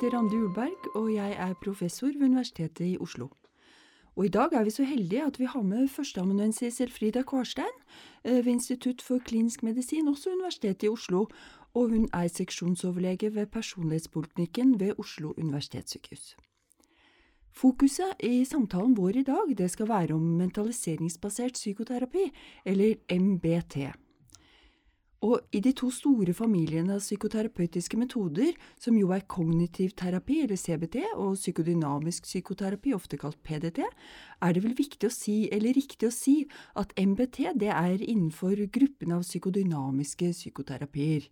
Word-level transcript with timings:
heter 0.00 0.16
Randi 0.16 0.36
Ulberg, 0.36 0.94
og 0.96 1.10
jeg 1.12 1.32
er 1.36 1.54
professor 1.60 2.06
ved 2.06 2.22
Universitetet 2.24 2.86
i 2.86 2.96
Oslo. 3.00 3.26
Og 4.16 4.24
i 4.24 4.28
dag 4.32 4.48
er 4.52 4.64
vi 4.64 4.70
så 4.70 4.84
heldige 4.84 5.26
at 5.26 5.38
vi 5.38 5.44
har 5.44 5.62
med 5.62 5.88
førsteamanuensis 5.88 6.80
Elfrida 6.80 7.22
Kvarstein 7.22 7.76
ved 8.24 8.46
Institutt 8.46 9.02
for 9.02 9.18
klinisk 9.18 9.62
medisin, 9.62 10.08
også 10.08 10.30
Universitetet 10.32 10.82
i 10.82 10.88
Oslo, 10.88 11.26
og 11.74 11.88
hun 11.92 12.08
er 12.14 12.28
seksjonsoverlege 12.28 13.34
ved 13.34 13.46
personlighetspoliklinikken 13.46 14.80
ved 14.80 14.92
Oslo 14.98 15.34
universitetssykehus. 15.36 16.36
Fokuset 17.52 18.24
i 18.24 18.44
samtalen 18.44 18.96
vår 18.96 19.20
i 19.20 19.22
dag 19.22 19.56
det 19.58 19.70
skal 19.70 19.88
være 19.88 20.14
om 20.14 20.22
mentaliseringsbasert 20.40 21.52
psykoterapi, 21.52 22.30
eller 22.64 22.94
MBT. 23.20 23.76
Og 25.20 25.40
i 25.52 25.60
de 25.60 25.74
to 25.76 25.90
store 25.92 26.32
familiene 26.32 26.94
av 26.96 27.02
psykoterapeutiske 27.02 27.98
metoder, 28.00 28.54
som 28.80 28.96
jo 28.96 29.10
er 29.12 29.26
kognitiv 29.28 29.92
terapi, 30.00 30.38
eller 30.46 30.56
CBT, 30.56 31.02
og 31.12 31.34
psykodynamisk 31.36 32.24
psykoterapi, 32.24 32.94
ofte 32.96 33.18
kalt 33.20 33.36
PDT, 33.44 33.82
er 34.40 34.54
det 34.56 34.62
vel 34.64 34.76
viktig 34.78 35.10
å 35.10 35.12
si, 35.12 35.42
eller 35.52 35.76
riktig 35.76 36.08
å 36.08 36.14
si, 36.14 36.36
at 36.80 36.94
MBT 36.96 37.52
det 37.60 37.68
er 37.68 38.00
innenfor 38.00 38.64
gruppen 38.72 39.12
av 39.18 39.26
psykodynamiske 39.26 40.32
psykoterapier. 40.32 41.28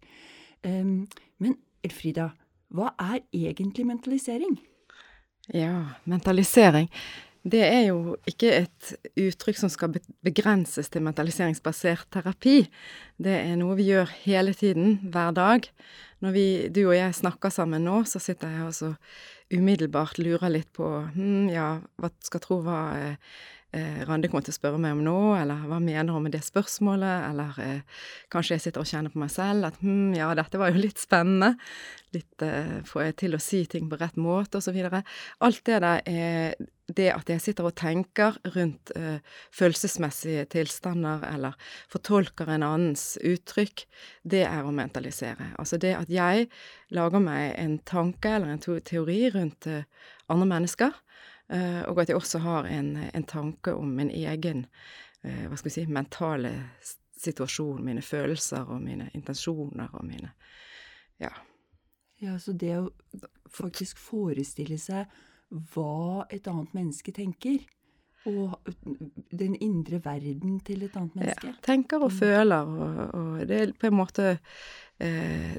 Um, 0.66 1.06
men 1.41 1.56
Elfrida, 1.86 2.34
hva 2.69 2.92
er 3.00 3.23
egentlig 3.33 3.89
mentalisering? 3.89 4.59
Ja, 5.55 5.95
mentalisering. 6.05 6.91
Det 7.48 7.61
er 7.65 7.84
jo 7.88 8.16
ikke 8.29 8.51
et 8.65 8.91
uttrykk 9.16 9.61
som 9.61 9.70
skal 9.73 9.95
begrenses 10.27 10.91
til 10.92 11.05
mentaliseringsbasert 11.06 12.09
terapi. 12.12 12.61
Det 13.17 13.36
er 13.41 13.55
noe 13.61 13.77
vi 13.78 13.89
gjør 13.89 14.11
hele 14.25 14.53
tiden, 14.56 14.98
hver 15.12 15.33
dag. 15.36 15.69
Når 16.25 16.34
vi, 16.34 16.47
du 16.75 16.83
og 16.89 16.97
jeg 16.97 17.14
snakker 17.14 17.53
sammen 17.55 17.87
nå, 17.87 18.03
så 18.11 18.20
sitter 18.20 18.53
jeg 18.53 18.67
og 18.67 18.75
så 18.77 18.91
umiddelbart 19.55 20.19
lurer 20.20 20.50
litt 20.53 20.72
på 20.77 20.89
hm, 21.14 21.48
ja, 21.55 21.78
hva 21.97 22.11
skal 22.27 22.42
tro 22.45 22.59
hva 22.67 22.81
eh, 22.98 23.37
eh, 23.72 24.00
Randi 24.05 24.28
kommer 24.28 24.44
til 24.44 24.53
å 24.53 24.59
spørre 24.59 24.81
meg 24.83 24.97
om 24.98 25.05
nå, 25.06 25.19
eller 25.39 25.62
hva 25.70 25.78
mener 25.81 26.12
hun 26.12 26.27
med 26.27 26.34
det 26.37 26.42
spørsmålet, 26.44 27.28
eller 27.31 27.61
eh, 27.65 28.00
kanskje 28.34 28.59
jeg 28.59 28.67
sitter 28.67 28.84
og 28.84 28.91
kjenner 28.91 29.15
på 29.15 29.22
meg 29.22 29.33
selv 29.33 29.70
at 29.70 29.78
hm, 29.81 30.17
ja, 30.19 30.28
dette 30.37 30.61
var 30.61 30.75
jo 30.75 30.83
litt 30.83 31.00
spennende, 31.00 31.55
litt 32.17 32.44
eh, 32.44 32.81
får 32.89 33.06
jeg 33.06 33.20
til 33.25 33.39
å 33.39 33.44
si 33.47 33.62
ting 33.70 33.89
på 33.89 34.00
rett 34.03 34.19
måte, 34.20 34.61
videre. 34.75 35.06
Alt 35.47 35.65
det 35.70 35.81
der 35.87 36.05
er 36.05 36.69
det 36.89 37.11
at 37.12 37.28
jeg 37.28 37.42
sitter 37.44 37.69
og 37.69 37.77
tenker 37.77 38.39
rundt 38.55 38.92
eh, 38.97 39.19
følelsesmessige 39.55 40.47
tilstander, 40.55 41.27
eller 41.28 41.56
fortolker 41.92 42.48
en 42.55 42.64
annens 42.64 43.19
uttrykk, 43.20 43.84
det 44.25 44.47
er 44.48 44.64
å 44.64 44.72
mentalisere. 44.72 45.50
Altså 45.61 45.77
det 45.81 45.92
at 45.98 46.12
jeg 46.12 46.48
lager 46.97 47.20
meg 47.20 47.53
en 47.61 47.77
tanke 47.84 48.39
eller 48.39 48.55
en 48.55 48.81
teori 48.89 49.20
rundt 49.34 49.69
eh, 49.69 49.84
andre 50.33 50.48
mennesker, 50.55 50.97
Eh, 51.48 51.83
og 51.89 52.00
at 52.03 52.11
jeg 52.11 52.16
også 52.16 52.39
har 52.44 52.66
en, 52.69 52.97
en 53.14 53.25
tanke 53.25 53.72
om 53.72 53.94
min 53.97 54.11
egen 54.12 54.66
eh, 55.25 55.47
hva 55.48 55.56
skal 55.56 55.70
vi 55.70 55.75
si, 55.78 55.84
mentale 55.89 56.50
situasjon, 57.19 57.81
mine 57.84 58.03
følelser 58.05 58.69
og 58.69 58.83
mine 58.84 59.09
intensjoner 59.16 59.94
og 59.97 60.05
mine 60.06 60.34
Ja. 61.19 61.33
Ja, 62.20 62.34
så 62.39 62.53
det 62.53 62.72
å 62.75 62.91
faktisk 63.55 63.98
forestille 64.03 64.77
seg 64.78 65.06
hva 65.48 66.27
et 66.30 66.48
annet 66.50 66.74
menneske 66.77 67.12
tenker, 67.16 67.62
og 68.28 68.58
den 69.30 69.54
indre 69.62 70.00
verden 70.04 70.58
til 70.66 70.82
et 70.84 70.96
annet 70.98 71.14
menneske. 71.16 71.52
Ja, 71.52 71.62
tenker 71.64 72.02
og 72.02 72.12
mm. 72.12 72.18
føler, 72.18 72.74
og, 72.74 72.98
og 73.16 73.46
det 73.48 73.60
er 73.62 73.72
på 73.78 73.88
en 73.88 73.96
måte 73.96 74.26
eh, 75.00 75.56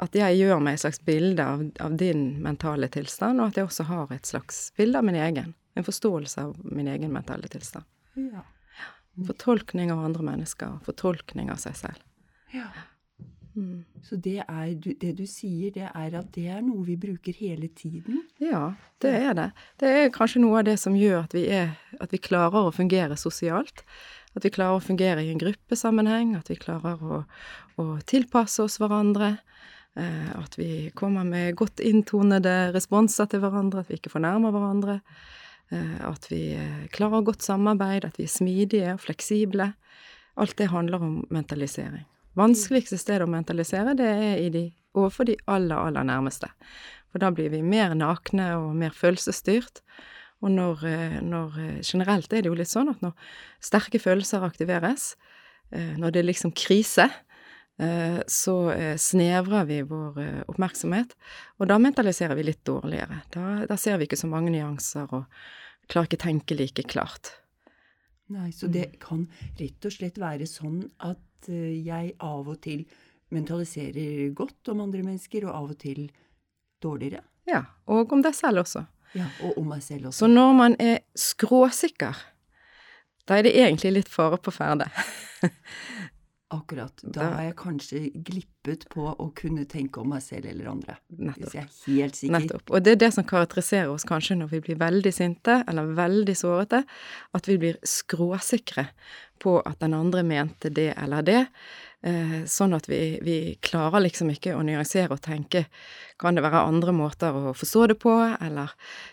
at 0.00 0.16
jeg 0.16 0.38
gjør 0.38 0.60
meg 0.62 0.76
et 0.76 0.84
slags 0.84 1.00
bilde 1.04 1.44
av, 1.44 1.64
av, 1.80 1.96
din 1.98 2.24
mentale 2.44 2.90
tilstand, 2.92 3.40
og 3.40 3.50
at 3.50 3.58
jeg 3.58 3.68
også 3.68 3.88
har 3.88 4.14
et 4.14 4.28
slags 4.28 4.68
bilde 4.78 5.00
av 5.00 5.08
min 5.08 5.18
egen. 5.18 5.54
En 5.78 5.86
forståelse 5.86 6.44
av 6.44 6.56
min 6.66 6.88
egen 6.90 7.12
mentale 7.14 7.48
tilstand. 7.50 7.88
Ja. 8.18 8.44
Fortolkning 9.26 9.90
av 9.92 10.04
andre 10.04 10.24
mennesker, 10.26 10.78
fortolkning 10.86 11.50
av 11.52 11.60
seg 11.62 11.76
selv. 11.78 12.06
Ja. 12.54 12.68
Mm. 13.60 13.84
Så 14.02 14.16
det, 14.16 14.38
er, 14.46 14.70
det 14.80 15.10
du 15.18 15.26
sier, 15.28 15.72
det 15.74 15.88
er 15.90 16.14
at 16.16 16.30
det 16.32 16.46
er 16.48 16.62
noe 16.64 16.84
vi 16.86 16.96
bruker 17.00 17.36
hele 17.36 17.68
tiden? 17.76 18.22
Ja, 18.40 18.70
det 19.04 19.12
er 19.18 19.34
det. 19.36 19.50
Det 19.82 19.90
er 19.98 20.14
kanskje 20.14 20.40
noe 20.40 20.62
av 20.62 20.68
det 20.70 20.78
som 20.80 20.96
gjør 20.96 21.26
at 21.26 21.36
vi, 21.36 21.44
er, 21.52 21.74
at 22.00 22.14
vi 22.14 22.22
klarer 22.22 22.70
å 22.70 22.74
fungere 22.74 23.18
sosialt. 23.20 23.84
At 24.32 24.46
vi 24.46 24.52
klarer 24.54 24.78
å 24.78 24.84
fungere 24.84 25.24
i 25.26 25.32
en 25.32 25.42
gruppesammenheng, 25.42 26.32
at 26.38 26.48
vi 26.48 26.56
klarer 26.60 27.02
å, 27.02 27.20
å 27.82 27.86
tilpasse 28.08 28.64
oss 28.64 28.78
hverandre. 28.80 29.34
Eh, 29.98 30.30
at 30.38 30.56
vi 30.58 30.88
kommer 30.94 31.26
med 31.26 31.58
godt 31.58 31.82
inntonede 31.84 32.70
responser 32.72 33.28
til 33.28 33.42
hverandre, 33.44 33.82
at 33.82 33.90
vi 33.90 33.98
ikke 33.98 34.14
fornærmer 34.14 34.54
hverandre. 34.54 35.00
Eh, 35.74 35.98
at 36.06 36.30
vi 36.30 36.44
eh, 36.56 36.86
klarer 36.94 37.26
godt 37.26 37.44
samarbeid, 37.44 38.06
at 38.06 38.16
vi 38.22 38.28
er 38.28 38.32
smidige 38.32 38.94
og 38.94 39.04
fleksible. 39.04 39.72
Alt 40.40 40.56
det 40.62 40.70
handler 40.72 41.02
om 41.04 41.20
mentalisering. 41.34 42.06
Vanskeligste 42.40 42.98
sted 43.00 43.22
å 43.22 43.28
mentalisere, 43.30 43.94
det 43.98 44.08
er 44.08 44.40
i 44.40 44.48
de, 44.54 44.64
overfor 44.96 45.28
de 45.28 45.36
aller, 45.50 45.76
aller 45.76 46.08
nærmeste. 46.08 46.50
For 47.10 47.22
da 47.22 47.32
blir 47.34 47.52
vi 47.52 47.60
mer 47.66 47.94
nakne 47.98 48.52
og 48.58 48.72
mer 48.78 48.94
følelsesstyrt. 48.96 49.82
Og 50.40 50.54
når, 50.54 50.86
når, 51.26 51.56
Generelt 51.84 52.32
er 52.32 52.40
det 52.40 52.48
jo 52.48 52.56
litt 52.56 52.70
sånn 52.70 52.88
at 52.88 53.02
når 53.04 53.12
sterke 53.60 54.00
følelser 54.00 54.46
aktiveres, 54.46 55.10
når 55.70 56.14
det 56.14 56.22
er 56.22 56.30
liksom 56.30 56.54
krise, 56.56 57.10
Eh, 57.80 58.20
så 58.26 58.70
eh, 58.70 58.96
snevrer 58.96 59.64
vi 59.64 59.78
vår 59.88 60.18
eh, 60.20 60.40
oppmerksomhet, 60.52 61.14
og 61.56 61.68
da 61.70 61.78
mentaliserer 61.80 62.36
vi 62.36 62.44
litt 62.50 62.60
dårligere. 62.68 63.22
Da, 63.32 63.44
da 63.68 63.76
ser 63.80 63.96
vi 63.96 64.04
ikke 64.04 64.18
så 64.20 64.28
mange 64.28 64.52
nyanser 64.52 65.08
og 65.16 65.30
klarer 65.88 66.10
ikke 66.10 66.20
tenke 66.26 66.58
like 66.58 66.84
klart. 66.92 67.32
Nei, 68.30 68.50
så 68.52 68.68
det 68.70 69.00
kan 69.02 69.24
rett 69.58 69.88
og 69.88 69.94
slett 69.94 70.20
være 70.20 70.46
sånn 70.46 70.82
at 71.08 71.22
jeg 71.48 72.12
av 72.20 72.48
og 72.48 72.60
til 72.60 72.84
mentaliserer 73.30 74.32
godt 74.34 74.72
om 74.72 74.82
andre 74.84 75.04
mennesker, 75.06 75.46
og 75.46 75.54
av 75.54 75.70
og 75.74 75.78
til 75.80 76.10
dårligere? 76.82 77.22
Ja, 77.48 77.64
og 77.90 78.12
om 78.12 78.22
deg 78.24 78.34
selv 78.36 78.64
også. 78.64 78.84
Ja, 79.16 79.26
og 79.46 79.58
om 79.58 79.70
meg 79.72 79.82
selv 79.82 80.10
også. 80.10 80.24
Så 80.24 80.30
når 80.30 80.52
man 80.58 80.76
er 80.82 81.00
skråsikker, 81.18 82.18
da 83.26 83.38
er 83.38 83.46
det 83.46 83.54
egentlig 83.58 83.94
litt 83.94 84.10
fare 84.10 84.38
på 84.42 84.52
ferde. 84.54 84.90
Akkurat. 86.50 87.02
Da 87.02 87.28
har 87.30 87.44
jeg 87.46 87.54
kanskje 87.60 87.98
glippet 88.26 88.88
på 88.90 89.04
å 89.06 89.26
kunne 89.38 89.62
tenke 89.70 90.00
om 90.02 90.08
meg 90.10 90.24
selv 90.24 90.48
eller 90.50 90.72
andre. 90.72 90.96
Nettopp. 91.14 91.44
Hvis 91.44 91.54
jeg 91.54 91.62
er 91.62 92.00
helt 92.02 92.18
sikker. 92.18 92.34
Nettopp. 92.34 92.72
Og 92.74 92.82
det 92.82 92.96
er 92.96 93.00
det 93.04 93.10
som 93.14 93.26
karakteriserer 93.30 93.92
oss 93.92 94.06
kanskje 94.08 94.40
når 94.40 94.50
vi 94.56 94.62
blir 94.66 94.80
veldig 94.80 95.12
sinte 95.14 95.60
eller 95.70 95.94
veldig 95.94 96.34
sårete, 96.34 96.82
at 97.38 97.50
vi 97.50 97.58
blir 97.62 97.78
skråsikre 97.86 98.88
på 99.40 99.60
at 99.62 99.78
den 99.78 99.94
andre 99.94 100.26
mente 100.26 100.74
det 100.74 100.90
eller 100.98 101.22
det. 101.22 101.44
Eh, 102.02 102.36
sånn 102.50 102.74
at 102.74 102.90
vi, 102.90 103.20
vi, 103.22 103.38
klarer 103.62 104.02
liksom 104.02 104.34
ikke 104.34 104.56
å 104.56 104.66
nyansere 104.66 105.14
og 105.14 105.22
tenke 105.22 105.66
kan 106.18 106.34
det 106.34 106.42
være 106.42 106.66
andre 106.66 106.94
måter 106.96 107.36
å 107.36 107.52
forstå 107.54 107.90
det 107.92 108.00
på, 108.02 108.14
eller, 108.40 108.72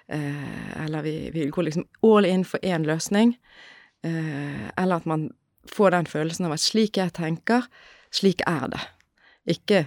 eh, 0.09 0.85
eller 0.87 1.05
vi, 1.05 1.17
vi 1.35 1.49
går 1.53 1.69
liksom 1.69 1.85
all 2.07 2.25
in 2.25 2.47
for 2.47 2.63
én 2.65 2.87
løsning. 2.87 3.37
Eh, 4.07 4.71
eller 4.73 5.03
at 5.03 5.05
man 5.05 5.29
få 5.73 5.91
den 5.93 6.07
følelsen 6.09 6.47
av 6.47 6.55
at 6.57 6.63
slik 6.63 6.99
jeg 6.99 7.13
tenker, 7.17 7.67
slik 8.13 8.43
er 8.47 8.67
det. 8.73 8.83
Ikke 9.57 9.85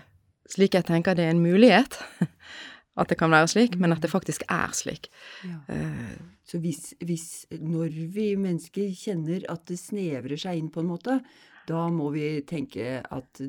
slik 0.51 0.75
jeg 0.75 0.89
tenker 0.89 1.17
det 1.17 1.29
er 1.29 1.35
en 1.35 1.45
mulighet 1.45 1.99
at 3.01 3.11
det 3.11 3.19
kan 3.21 3.33
være 3.33 3.49
slik, 3.53 3.79
men 3.81 3.95
at 3.95 4.03
det 4.03 4.11
faktisk 4.13 4.45
er 4.51 4.75
slik. 4.77 5.09
Ja. 5.47 5.61
Uh, 5.71 6.17
så 6.51 6.59
hvis, 6.59 6.95
hvis, 7.07 7.47
når 7.63 7.95
vi 8.11 8.33
mennesker 8.35 8.91
kjenner 8.99 9.45
at 9.53 9.63
det 9.71 9.79
snevrer 9.79 10.41
seg 10.41 10.59
inn 10.59 10.73
på 10.73 10.83
en 10.83 10.91
måte, 10.91 11.21
da 11.71 11.87
må 11.93 12.11
vi 12.15 12.29
tenke 12.49 13.01
at 13.01 13.41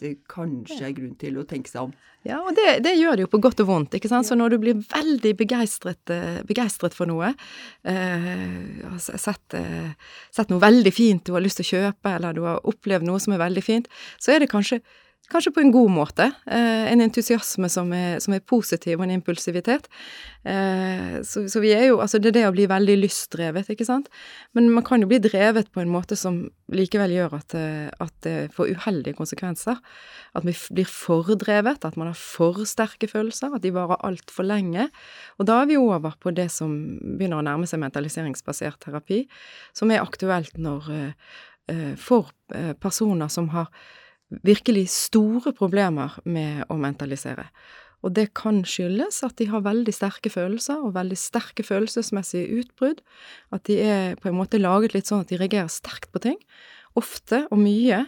det 0.00 0.16
kanskje 0.30 0.88
er 0.88 0.94
grunn 0.96 1.16
til 1.20 1.38
å 1.38 1.44
tenke 1.48 1.70
seg 1.70 1.88
om. 1.88 1.92
Ja, 2.26 2.40
og 2.44 2.56
det, 2.58 2.82
det 2.84 2.96
gjør 2.98 3.16
det 3.16 3.24
jo 3.24 3.30
på 3.32 3.40
godt 3.42 3.62
og 3.64 3.70
vondt. 3.70 3.94
ikke 3.96 4.10
sant? 4.10 4.28
Så 4.28 4.36
når 4.36 4.54
du 4.54 4.58
blir 4.64 4.80
veldig 4.82 5.32
begeistret, 5.38 6.02
eh, 6.12 6.40
begeistret 6.48 6.96
for 6.96 7.08
noe, 7.08 7.32
eh, 7.88 8.98
sett, 9.00 9.56
eh, 9.56 9.94
sett 10.34 10.52
noe 10.52 10.60
veldig 10.62 10.92
fint 10.92 11.24
du 11.24 11.32
har 11.36 11.44
lyst 11.44 11.62
til 11.62 11.68
å 11.68 11.72
kjøpe, 11.74 12.16
eller 12.16 12.36
du 12.36 12.42
har 12.48 12.66
opplevd 12.68 13.08
noe 13.08 13.22
som 13.22 13.36
er 13.36 13.44
veldig 13.44 13.64
fint, 13.64 13.88
så 14.20 14.34
er 14.34 14.44
det 14.44 14.50
kanskje 14.52 14.82
Kanskje 15.30 15.52
på 15.54 15.60
en 15.62 15.70
god 15.70 15.90
måte. 15.94 16.24
Eh, 16.50 16.88
en 16.90 17.02
entusiasme 17.04 17.68
som 17.70 17.92
er, 17.94 18.16
som 18.22 18.34
er, 18.34 18.40
positiv, 18.42 18.96
og 18.98 19.04
en 19.04 19.12
impulsivitet. 19.14 19.84
Eh, 20.42 21.20
så, 21.22 21.44
så, 21.46 21.60
vi 21.62 21.70
er 21.70 21.84
jo 21.86 22.00
Altså, 22.02 22.18
det 22.18 22.32
er 22.32 22.36
det 22.38 22.46
å 22.48 22.54
bli 22.56 22.64
veldig 22.70 22.96
lystdrevet, 22.98 23.68
ikke 23.70 23.86
sant. 23.86 24.08
Men 24.58 24.66
man 24.74 24.82
kan 24.86 25.02
jo 25.02 25.10
bli 25.10 25.20
drevet 25.22 25.70
på 25.70 25.84
en 25.84 25.92
måte 25.92 26.18
som 26.18 26.40
likevel 26.74 27.14
gjør 27.14 27.36
at, 27.38 27.54
eh, 27.54 27.86
at 28.02 28.16
det 28.26 28.34
får 28.56 28.72
uheldige 28.74 29.20
konsekvenser. 29.20 29.78
At 30.34 30.48
vi 30.48 30.56
blir 30.74 30.90
fordrevet, 30.90 31.86
at 31.86 32.00
man 32.00 32.10
har 32.10 32.18
for 32.18 32.64
sterke 32.66 33.06
følelser, 33.10 33.54
at 33.54 33.62
de 33.62 33.74
varer 33.76 34.02
altfor 34.02 34.48
lenge. 34.50 34.88
Og 35.38 35.46
da 35.46 35.60
er 35.60 35.70
vi 35.70 35.78
over 35.78 36.18
på 36.18 36.34
det 36.34 36.48
som 36.50 36.74
begynner 37.04 37.38
å 37.38 37.46
nærme 37.46 37.70
seg 37.70 37.84
mentaliseringsbasert 37.84 38.82
terapi, 38.82 39.22
som 39.78 39.94
er 39.94 40.02
aktuelt 40.02 40.58
når 40.58 40.90
for 42.02 42.32
personer 42.82 43.28
som 43.30 43.46
har 43.52 43.68
virkelig 44.46 44.88
store 44.94 45.52
problemer 45.56 46.18
med 46.24 46.64
å 46.70 46.78
mentalisere. 46.80 47.48
Og 48.00 48.14
det 48.16 48.30
kan 48.38 48.62
skyldes 48.64 49.20
at 49.26 49.36
de 49.36 49.50
har 49.50 49.64
veldig 49.66 49.92
sterke 49.92 50.32
følelser, 50.32 50.80
og 50.80 50.94
veldig 50.96 51.18
sterke 51.20 51.64
følelsesmessige 51.66 52.62
utbrudd. 52.62 53.02
At 53.52 53.66
de 53.68 53.76
er 53.84 54.14
på 54.20 54.30
en 54.30 54.38
måte 54.38 54.60
laget 54.60 54.96
litt 54.96 55.10
sånn 55.10 55.26
at 55.26 55.32
de 55.32 55.40
reagerer 55.40 55.68
sterkt 55.72 56.08
på 56.14 56.22
ting. 56.24 56.38
Ofte 56.96 57.44
og 57.50 57.60
mye. 57.60 58.06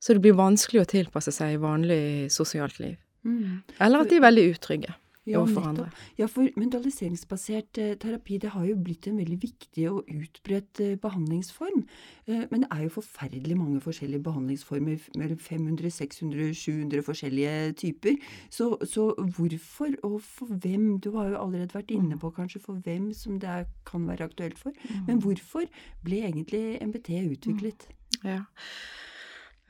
Så 0.00 0.14
det 0.14 0.24
blir 0.24 0.38
vanskelig 0.38 0.80
å 0.84 0.88
tilpasse 0.88 1.34
seg 1.34 1.56
i 1.56 1.60
vanlig 1.60 2.30
sosialt 2.32 2.78
liv. 2.80 2.96
Mm. 3.26 3.60
Eller 3.82 4.00
at 4.00 4.08
de 4.08 4.16
er 4.16 4.24
veldig 4.24 4.46
utrygge 4.54 4.94
ja, 5.32 5.40
overfor 5.40 5.68
andre. 5.68 5.86
Ja, 6.18 6.26
for 6.26 6.48
mentaliseringsbasert 6.56 7.78
eh, 7.78 7.94
terapi 8.00 8.38
det 8.42 8.52
har 8.54 8.64
jo 8.68 8.76
blitt 8.84 9.08
en 9.10 9.18
veldig 9.20 9.38
viktig 9.42 9.86
og 9.90 10.08
utbredt 10.12 10.80
eh, 10.84 10.96
behandlingsform. 11.00 11.84
Eh, 12.26 12.44
men 12.50 12.64
det 12.64 12.68
er 12.70 12.82
jo 12.86 12.94
forferdelig 12.98 13.56
mange 13.58 13.80
forskjellige 13.84 14.22
behandlingsformer. 14.22 15.08
Mellom 15.18 15.38
500, 15.38 15.90
600, 15.90 16.54
700 16.54 17.02
forskjellige 17.06 17.72
typer. 17.72 18.16
Så, 18.50 18.76
så, 18.84 19.10
hvorfor 19.36 19.94
og 20.02 20.20
for 20.22 20.46
hvem 20.46 21.00
Du 21.00 21.10
har 21.16 21.28
jo 21.28 21.40
allerede 21.42 21.74
vært 21.74 21.90
inne 21.90 22.18
på 22.18 22.30
kanskje 22.30 22.60
for 22.60 22.80
hvem 22.84 23.12
som 23.14 23.40
det 23.40 23.48
er, 23.48 23.64
kan 23.86 24.08
være 24.08 24.24
aktuelt 24.24 24.58
for. 24.58 24.72
Mm. 24.88 25.04
Men 25.06 25.22
hvorfor 25.22 25.66
ble 26.04 26.22
egentlig 26.26 26.78
MBT 26.82 27.08
utviklet? 27.30 27.88
Mm. 28.22 28.30
Ja. 28.30 28.40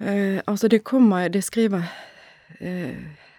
Eh, 0.00 0.40
altså, 0.46 0.68
det 0.68 0.84
kommer 0.84 1.28
Det 1.28 1.44
skriver 1.44 1.82
eh, 2.60 2.96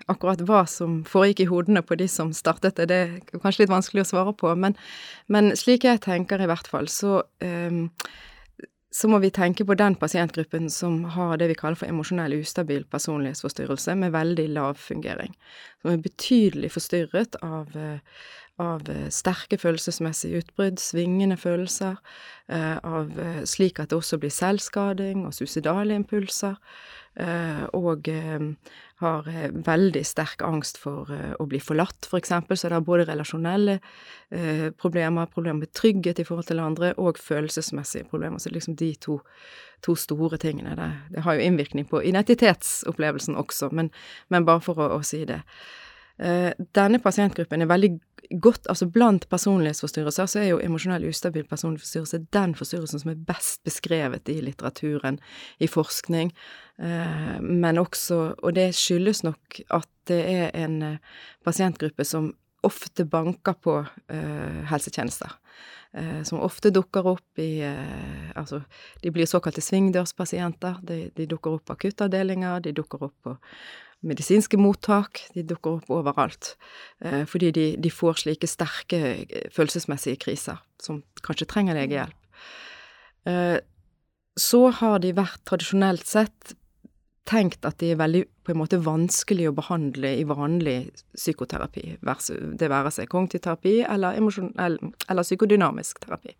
akkurat 0.09 0.41
hva 0.47 0.63
som 0.69 1.01
foregikk 1.07 1.43
i 1.45 1.49
hodene 1.51 1.83
på 1.85 1.97
de 1.99 2.07
som 2.11 2.33
startet 2.35 2.79
det, 2.79 2.89
det 2.91 2.97
er 3.03 3.41
kanskje 3.43 3.63
litt 3.65 3.73
vanskelig 3.73 4.05
å 4.05 4.09
svare 4.11 4.33
på. 4.37 4.51
Men, 4.57 4.75
men 5.31 5.53
slik 5.59 5.87
jeg 5.87 6.03
tenker 6.05 6.41
i 6.41 6.49
hvert 6.49 6.69
fall, 6.69 6.89
så, 6.91 7.21
um, 7.43 7.85
så 8.91 9.11
må 9.11 9.21
vi 9.21 9.31
tenke 9.33 9.65
på 9.67 9.77
den 9.77 9.97
pasientgruppen 10.01 10.69
som 10.73 11.03
har 11.15 11.37
det 11.37 11.51
vi 11.51 11.57
kaller 11.59 11.77
for 11.79 11.91
emosjonell 11.91 12.39
ustabil 12.39 12.87
personlighetsforstyrrelse 12.89 13.95
med 14.01 14.15
veldig 14.17 14.47
lav 14.57 14.81
fungering. 14.81 15.35
Som 15.81 15.93
er 15.93 16.03
betydelig 16.03 16.73
forstyrret 16.73 17.37
av, 17.45 17.77
av 18.59 18.87
sterke 19.13 19.57
følelsesmessige 19.61 20.43
utbrudd, 20.43 20.79
svingende 20.83 21.37
følelser, 21.39 21.97
eh, 22.51 22.77
av, 22.83 23.11
slik 23.47 23.79
at 23.79 23.91
det 23.91 23.99
også 23.99 24.19
blir 24.19 24.33
selvskading 24.33 25.25
og 25.25 25.35
suicidale 25.37 25.95
impulser. 25.95 26.59
Eh, 27.19 27.63
og 27.75 28.07
eh, 28.07 28.43
har 29.01 29.25
eh, 29.27 29.49
veldig 29.51 30.03
sterk 30.07 30.43
angst 30.45 30.77
for 30.79 31.09
å 31.09 31.47
bli 31.49 31.59
forlatt, 31.59 32.07
for 32.07 32.19
eksempel, 32.19 32.57
så 32.57 32.69
det 32.69 32.77
er 32.77 32.85
både 32.85 33.07
relasjonelle 33.09 33.79
problemer, 34.79 35.25
problemer 35.33 35.63
med 35.63 35.73
trygghet 35.73 36.19
i 36.21 36.25
forhold 36.27 36.47
til 36.47 36.61
andre, 36.61 36.93
og 37.01 37.17
følelsesmessige 37.19 38.07
problemer. 38.11 38.39
Så 38.39 38.53
liksom 38.53 38.77
de 38.79 38.91
to, 39.01 39.17
to 39.81 39.95
store 39.97 40.37
tingene. 40.37 40.75
Det, 40.77 40.89
det, 41.15 41.23
har 41.25 41.35
jo 41.35 41.47
innvirkning 41.47 41.87
på 41.89 42.03
identitetsopplevelsen 42.05 43.39
også, 43.39 43.71
men, 43.73 43.91
men 44.29 44.45
bare 44.45 44.63
for 44.63 44.79
å, 44.79 44.91
å 44.99 45.03
si 45.03 45.23
det. 45.27 45.41
Eh, 46.19 46.51
denne 46.75 46.99
pasientgruppen 46.99 47.63
er 47.63 47.69
veldig 47.71 47.93
godt 48.43 48.67
Altså 48.69 48.85
blant 48.85 49.23
personlighetsforstyrrelser 49.31 50.27
så 50.29 50.41
er 50.41 50.49
jo 50.51 50.59
emosjonell 50.61 51.07
ustabil 51.09 51.47
personlighetsforstyrrelse 51.49 52.19
den 52.35 52.51
forstyrrelsen 52.59 53.01
som 53.01 53.09
er 53.09 53.23
best 53.25 53.63
beskrevet 53.65 54.29
i 54.29 54.35
litteraturen, 54.45 55.17
i 55.57 55.65
forskning, 55.65 56.29
eh, 56.77 57.39
men 57.41 57.81
også 57.81 58.35
Og 58.43 58.53
det 58.53 58.75
skyldes 58.75 59.23
nok 59.23 59.61
at 59.71 59.89
det 60.11 60.21
er 60.29 60.51
en 60.53 60.81
eh, 60.83 60.99
pasientgruppe 61.43 62.05
som 62.05 62.33
ofte 62.63 63.05
banker 63.05 63.53
på 63.53 63.85
helsetjenester. 64.67 65.31
som 66.23 66.39
ofte 66.39 66.69
dukker 66.69 67.07
opp 67.07 67.39
i 67.39 67.63
Altså, 68.35 68.61
de 69.01 69.11
blir 69.11 69.25
såkalte 69.25 69.61
svingdørspasienter. 69.61 70.75
De, 70.83 71.09
de 71.15 71.25
dukker 71.25 71.51
opp 71.51 71.65
på 71.65 71.73
akuttavdelinger, 71.73 72.59
de 72.59 72.73
dukker 72.73 73.03
opp 73.03 73.15
på 73.23 73.37
medisinske 74.05 74.59
mottak, 74.59 75.23
de 75.35 75.43
dukker 75.43 75.79
opp 75.79 75.91
overalt. 75.91 76.53
Eh, 77.03 77.25
fordi 77.27 77.51
de, 77.55 77.65
de, 77.81 77.91
får 77.91 78.23
slike 78.23 78.47
sterke 78.47 78.99
eh, 79.25 79.49
følelsesmessige 79.55 80.21
kriser, 80.23 80.61
som 80.81 81.01
kanskje 81.25 81.49
trenger 81.51 81.77
legehjelp. 81.79 82.39
Eh, 83.27 83.57
så 84.39 84.61
har 84.79 85.01
de 85.03 85.11
vært 85.17 85.43
tradisjonelt 85.49 86.07
sett 86.07 86.55
tenkt 87.29 87.65
at 87.67 87.77
de 87.81 87.91
er 87.93 87.99
veldig 87.99 88.23
på 88.47 88.53
en 88.53 88.61
måte 88.61 88.79
vanskelig 88.81 89.49
å 89.49 89.55
behandle 89.57 90.15
i 90.17 90.25
vanlig 90.25 90.77
psykoterapi, 91.13 91.99
det 92.01 92.69
være 92.71 92.93
seg 92.95 93.11
kognitiv 93.11 93.43
terapi 93.45 93.75
eller, 93.85 94.17
eller 94.17 95.27
psykodynamisk 95.27 95.99
terapi. 96.05 96.33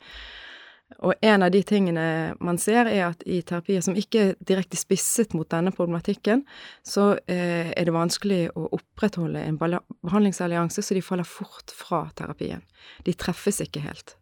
Og 0.97 1.13
en 1.21 1.45
av 1.45 1.51
de 1.53 1.61
tingene 1.63 2.03
man 2.43 2.57
ser, 2.59 2.89
er 2.89 3.11
at 3.11 3.21
i 3.29 3.39
terapier 3.45 3.83
som 3.85 3.97
ikke 3.97 4.23
er 4.23 4.37
direkte 4.41 4.77
spisset 4.79 5.35
mot 5.37 5.47
denne 5.49 5.71
problematikken, 5.75 6.41
så 6.83 7.11
eh, 7.29 7.69
er 7.69 7.85
det 7.85 7.93
vanskelig 7.95 8.39
å 8.57 8.65
opprettholde 8.79 9.43
en 9.45 9.59
behandlingsallianse, 9.61 10.83
så 10.83 10.97
de 10.97 11.05
faller 11.05 11.29
fort 11.29 11.71
fra 11.75 12.07
terapien. 12.17 12.65
De 13.05 13.13
treffes 13.13 13.61
ikke 13.63 13.85
helt. 13.85 14.15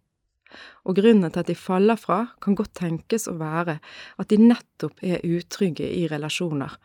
Og 0.87 0.99
grunnen 0.99 1.31
til 1.31 1.43
at 1.43 1.49
de 1.49 1.55
faller 1.59 1.99
fra, 1.99 2.19
kan 2.43 2.55
godt 2.55 2.75
tenkes 2.79 3.27
å 3.31 3.37
være 3.39 3.79
at 4.19 4.31
de 4.31 4.39
nettopp 4.41 5.01
er 5.03 5.23
utrygge 5.25 5.87
i 5.87 6.05
relasjoner. 6.11 6.75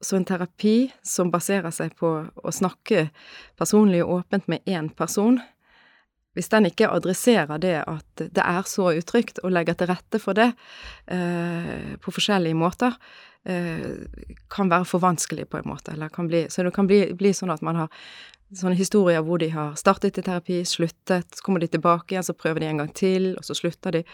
Så 0.00 0.16
en 0.16 0.26
terapi 0.28 0.88
som 1.02 1.32
baserer 1.34 1.74
seg 1.74 1.96
på 1.98 2.10
å 2.22 2.54
snakke 2.54 3.08
personlig 3.58 4.04
og 4.04 4.20
åpent 4.20 4.46
med 4.50 4.66
én 4.68 4.92
person, 4.94 5.40
hvis 6.38 6.50
den 6.52 6.68
ikke 6.70 6.90
adresserer 6.94 7.58
det 7.58 7.74
at 7.82 8.22
det 8.22 8.44
er 8.44 8.62
så 8.70 8.92
utrygt, 8.94 9.40
og 9.42 9.50
legger 9.54 9.74
til 9.74 9.90
rette 9.90 10.20
for 10.22 10.38
det 10.38 10.52
eh, 11.10 11.96
på 11.98 12.14
forskjellige 12.14 12.58
måter, 12.58 12.94
eh, 13.42 14.06
kan 14.52 14.70
være 14.70 14.86
for 14.86 15.02
vanskelig 15.02 15.48
på 15.50 15.58
en 15.58 15.70
måte. 15.72 15.96
Bli, 15.98 16.44
så 16.46 16.62
det 16.62 16.74
kan 16.76 16.86
bli, 16.86 17.00
bli, 17.18 17.34
sånn 17.34 17.50
at 17.54 17.64
man 17.66 17.82
har 17.82 18.04
sånne 18.54 18.78
historier 18.78 19.24
hvor 19.26 19.42
de 19.42 19.50
har 19.52 19.74
startet 19.80 20.20
i 20.20 20.24
terapi, 20.24 20.62
sluttet, 20.64 21.26
så 21.34 21.44
kommer 21.44 21.60
de 21.60 21.72
tilbake 21.74 22.14
igjen, 22.14 22.24
så 22.24 22.38
prøver 22.38 22.62
de 22.62 22.70
en 22.70 22.84
gang 22.84 22.94
til, 22.94 23.34
og 23.34 23.44
så 23.44 23.58
slutter 23.58 23.98
de. 23.98 24.04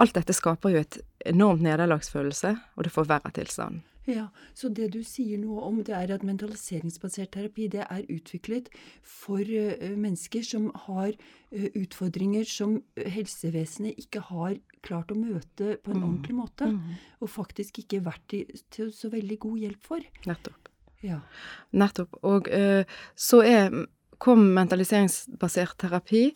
Alt 0.00 0.14
dette 0.14 0.36
skaper 0.36 0.72
jo 0.72 0.84
et 0.84 1.00
enormt 1.26 1.66
nederlagsfølelse, 1.66 2.54
og 2.76 2.86
det 2.86 2.94
forverrer 2.94 3.34
tilstanden. 3.34 3.82
Ja, 4.06 4.28
Så 4.54 4.68
det 4.70 4.92
du 4.94 5.00
sier 5.02 5.38
noe 5.42 5.64
om, 5.66 5.80
det 5.82 5.94
er 5.96 6.12
at 6.14 6.24
mentaliseringsbasert 6.26 7.32
terapi 7.34 7.66
det 7.72 7.82
er 7.84 8.04
utviklet 8.12 8.68
for 9.02 9.42
uh, 9.42 9.96
mennesker 9.98 10.46
som 10.46 10.68
har 10.86 11.10
uh, 11.16 11.66
utfordringer 11.74 12.46
som 12.46 12.78
helsevesenet 12.96 13.98
ikke 13.98 14.22
har 14.28 14.60
klart 14.86 15.10
å 15.10 15.18
møte 15.18 15.76
på 15.82 15.90
en 15.90 15.98
mm. 15.98 16.06
ordentlig 16.06 16.38
måte. 16.38 16.70
Mm. 16.70 16.94
Og 17.20 17.32
faktisk 17.34 17.82
ikke 17.82 18.04
vært 18.06 18.36
til 18.70 18.94
så 18.94 19.10
veldig 19.10 19.40
god 19.42 19.58
hjelp 19.64 19.90
for. 19.90 20.06
Nettopp. 20.30 20.70
Ja. 21.02 21.20
Nettopp. 21.74 22.14
Og 22.26 22.46
så 23.18 23.40
er, 23.44 23.74
kom 24.22 24.46
mentaliseringsbasert 24.54 25.76
terapi 25.82 26.28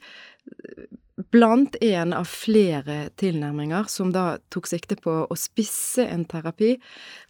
blant 1.31 1.77
en 1.81 2.13
av 2.13 2.25
flere 2.29 3.09
tilnærminger 3.21 3.89
som 3.89 4.13
da 4.15 4.39
tok 4.53 4.69
sikte 4.71 4.97
på 5.01 5.15
å 5.27 5.39
spisse 5.39 6.07
en 6.07 6.25
terapi 6.29 6.75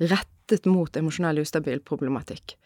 rettet 0.01 0.67
mot 0.67 0.97
emosjonell 0.97 1.43
ustabil 1.43 1.81
problematikk. 1.87 2.57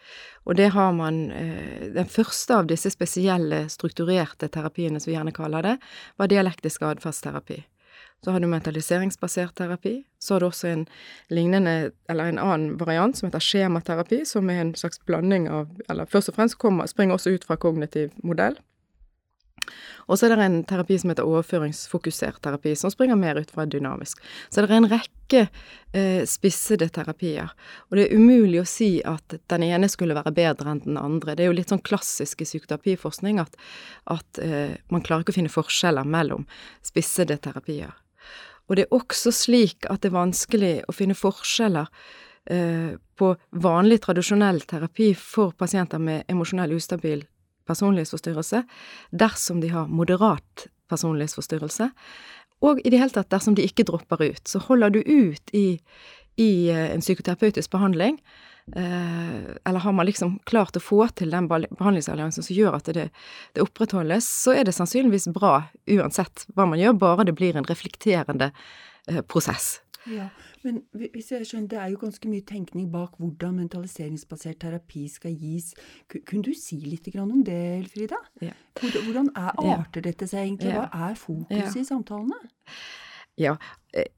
Og 0.45 0.57
det 0.57 0.71
har 0.73 0.93
man 0.97 1.31
eh, 1.33 1.91
Den 1.95 2.09
første 2.09 2.57
av 2.57 2.67
disse 2.71 2.91
spesielle 2.91 3.67
strukturerte 3.69 4.49
terapiene, 4.49 5.01
som 5.01 5.11
vi 5.11 5.17
gjerne 5.17 5.37
kaller 5.37 5.63
det, 5.63 5.77
var 6.17 6.33
dialektisk 6.33 6.83
atferdsterapi. 6.83 7.63
Så 8.25 8.33
har 8.33 8.41
du 8.41 8.47
mentaliseringsbasert 8.49 9.55
terapi. 9.55 9.99
Så 10.19 10.35
har 10.35 10.41
du 10.41 10.47
også 10.47 10.69
en 10.69 10.87
lignende, 11.29 11.91
eller 12.09 12.33
en 12.33 12.39
annen 12.41 12.79
variant 12.81 13.17
som 13.17 13.29
heter 13.29 13.43
skjematerapi, 13.45 14.23
som 14.25 14.49
er 14.49 14.63
en 14.63 14.75
slags 14.75 15.03
blanding 15.05 15.51
av 15.53 15.69
Eller 15.89 16.09
først 16.09 16.33
og 16.33 16.39
fremst 16.39 16.57
kommer, 16.59 16.89
springer 16.89 17.19
også 17.19 17.35
ut 17.37 17.45
fra 17.45 17.61
kognitiv 17.61 18.17
modell. 18.23 18.57
Og 20.07 20.19
så 20.19 20.29
er 20.29 20.35
det 20.35 20.45
en 20.45 20.59
terapi 20.69 20.99
som 21.01 21.13
heter 21.13 21.29
overføringsfokusert 21.29 22.43
terapi, 22.45 22.75
som 22.77 22.93
springer 22.93 23.19
mer 23.19 23.41
ut 23.41 23.51
fra 23.55 23.65
dynamisk. 23.69 24.21
Så 24.51 24.61
det 24.63 24.71
er 24.71 24.77
en 24.77 24.91
rekke 24.91 25.43
eh, 25.47 26.25
spissede 26.29 26.91
terapier. 26.93 27.55
Og 27.89 27.99
det 27.99 28.07
er 28.07 28.19
umulig 28.19 28.61
å 28.61 28.69
si 28.69 28.91
at 29.09 29.39
den 29.53 29.67
ene 29.67 29.89
skulle 29.93 30.17
være 30.19 30.35
bedre 30.37 30.75
enn 30.75 30.85
den 30.85 31.01
andre. 31.01 31.37
Det 31.37 31.47
er 31.47 31.53
jo 31.53 31.59
litt 31.59 31.73
sånn 31.73 31.85
klassisk 31.85 32.45
i 32.45 32.49
psykoterapiforskning 32.49 33.41
at, 33.43 33.57
at 34.13 34.43
eh, 34.45 34.77
man 34.93 35.05
klarer 35.05 35.25
ikke 35.25 35.37
å 35.37 35.41
finne 35.41 35.53
forskjeller 35.53 36.09
mellom 36.09 36.45
spissede 36.85 37.39
terapier. 37.45 37.95
Og 38.69 38.77
det 38.77 38.87
er 38.87 38.97
også 38.97 39.33
slik 39.35 39.89
at 39.93 40.03
det 40.03 40.11
er 40.11 40.21
vanskelig 40.21 40.75
å 40.89 40.95
finne 40.97 41.17
forskjeller 41.17 41.91
eh, 42.53 42.97
på 43.17 43.35
vanlig, 43.65 44.01
tradisjonell 44.05 44.63
terapi 44.69 45.13
for 45.19 45.53
pasienter 45.57 46.01
med 46.03 46.25
emosjonell 46.33 46.77
ustabil 46.77 47.25
personlighetsforstyrrelse 47.69 48.63
dersom 49.11 49.61
de 49.63 49.73
har 49.73 49.91
moderat 49.91 50.67
personlighetsforstyrrelse, 50.93 51.91
og 52.65 52.81
i 52.85 52.93
det 52.93 53.01
hele 53.01 53.13
tatt 53.13 53.33
dersom 53.33 53.57
de 53.57 53.65
ikke 53.67 53.87
dropper 53.89 54.23
ut. 54.25 54.43
Så 54.49 54.61
holder 54.69 54.95
du 54.95 55.01
ut 55.05 55.55
i, 55.57 55.79
i 56.41 56.51
eh, 56.73 56.91
en 56.95 57.05
psykoterapeutisk 57.05 57.73
behandling, 57.75 58.19
eh, 58.77 59.57
eller 59.65 59.85
har 59.85 59.97
man 59.97 60.09
liksom 60.09 60.39
klart 60.49 60.77
å 60.77 60.83
få 60.83 61.07
til 61.19 61.35
den 61.35 61.49
behandlingsalliansen 61.51 62.47
som 62.47 62.57
gjør 62.57 62.79
at 62.79 62.89
det, 62.97 63.11
det, 63.53 63.65
opprettholdes, 63.65 64.29
så 64.47 64.57
er 64.57 64.69
det 64.69 64.77
sannsynligvis 64.77 65.29
bra 65.37 65.57
uansett 65.91 66.47
hva 66.55 66.69
man 66.71 66.81
gjør, 66.81 66.99
bare 67.01 67.29
det 67.29 67.37
blir 67.37 67.59
en 67.59 67.69
reflekterende 67.69 68.53
eh, 69.09 69.21
prosess. 69.21 69.79
Ja, 70.09 70.29
Men 70.65 70.81
hvis 70.97 71.31
jeg 71.33 71.47
skjønner, 71.47 71.69
det 71.69 71.79
er 71.79 71.91
jo 71.93 72.01
ganske 72.01 72.29
mye 72.31 72.45
tenkning 72.49 72.87
bak 72.93 73.19
hvordan 73.21 73.59
mentaliseringsbasert 73.61 74.63
terapi 74.65 75.05
skal 75.13 75.35
gis. 75.37 75.75
Kunne 76.15 76.43
du 76.47 76.55
si 76.57 76.79
litt 76.81 77.11
om 77.21 77.43
det, 77.45 77.59
Elfrida? 77.83 78.21
Ja. 78.41 78.55
Hvordan 78.81 79.29
er, 79.37 79.53
arter 79.75 80.07
dette 80.07 80.29
seg 80.31 80.47
egentlig? 80.47 80.73
Hva 80.73 80.89
er 81.11 81.21
fokuset 81.21 81.83
i 81.83 81.85
samtalene? 81.85 82.41
Ja, 83.41 83.57
eh, 83.93 84.09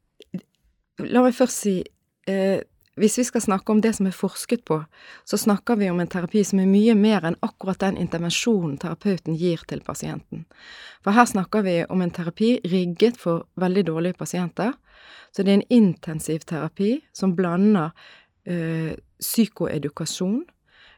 la 1.03 1.25
meg 1.25 1.35
først 1.35 1.65
si 1.65 1.77
eh, 2.31 2.63
hvis 2.97 3.19
vi 3.19 3.25
skal 3.29 3.43
snakke 3.45 3.73
om 3.73 3.81
det 3.85 3.93
som 3.99 4.07
er 4.09 4.17
forsket 4.17 4.63
på, 4.65 4.79
så 5.29 5.37
snakker 5.37 5.77
vi 5.77 5.91
om 5.93 6.01
en 6.01 6.09
terapi 6.09 6.41
som 6.49 6.63
er 6.63 6.71
mye 6.71 6.95
mer 6.97 7.27
enn 7.29 7.37
akkurat 7.45 7.83
den 7.83 7.99
intervensjonen 8.01 8.79
terapeuten 8.81 9.37
gir 9.37 9.61
til 9.69 9.83
pasienten. 9.85 10.47
For 11.05 11.13
her 11.13 11.29
snakker 11.29 11.65
vi 11.67 11.77
om 11.93 12.01
en 12.01 12.15
terapi 12.17 12.55
rigget 12.65 13.21
for 13.21 13.45
veldig 13.61 13.85
dårlige 13.91 14.17
pasienter. 14.17 14.73
Så 15.29 15.45
det 15.45 15.53
er 15.53 15.61
en 15.61 15.71
intensiv 15.85 16.47
terapi 16.49 17.03
som 17.13 17.37
blander 17.37 17.93
øh, 18.49 18.95
psykoedukasjon, 19.21 20.47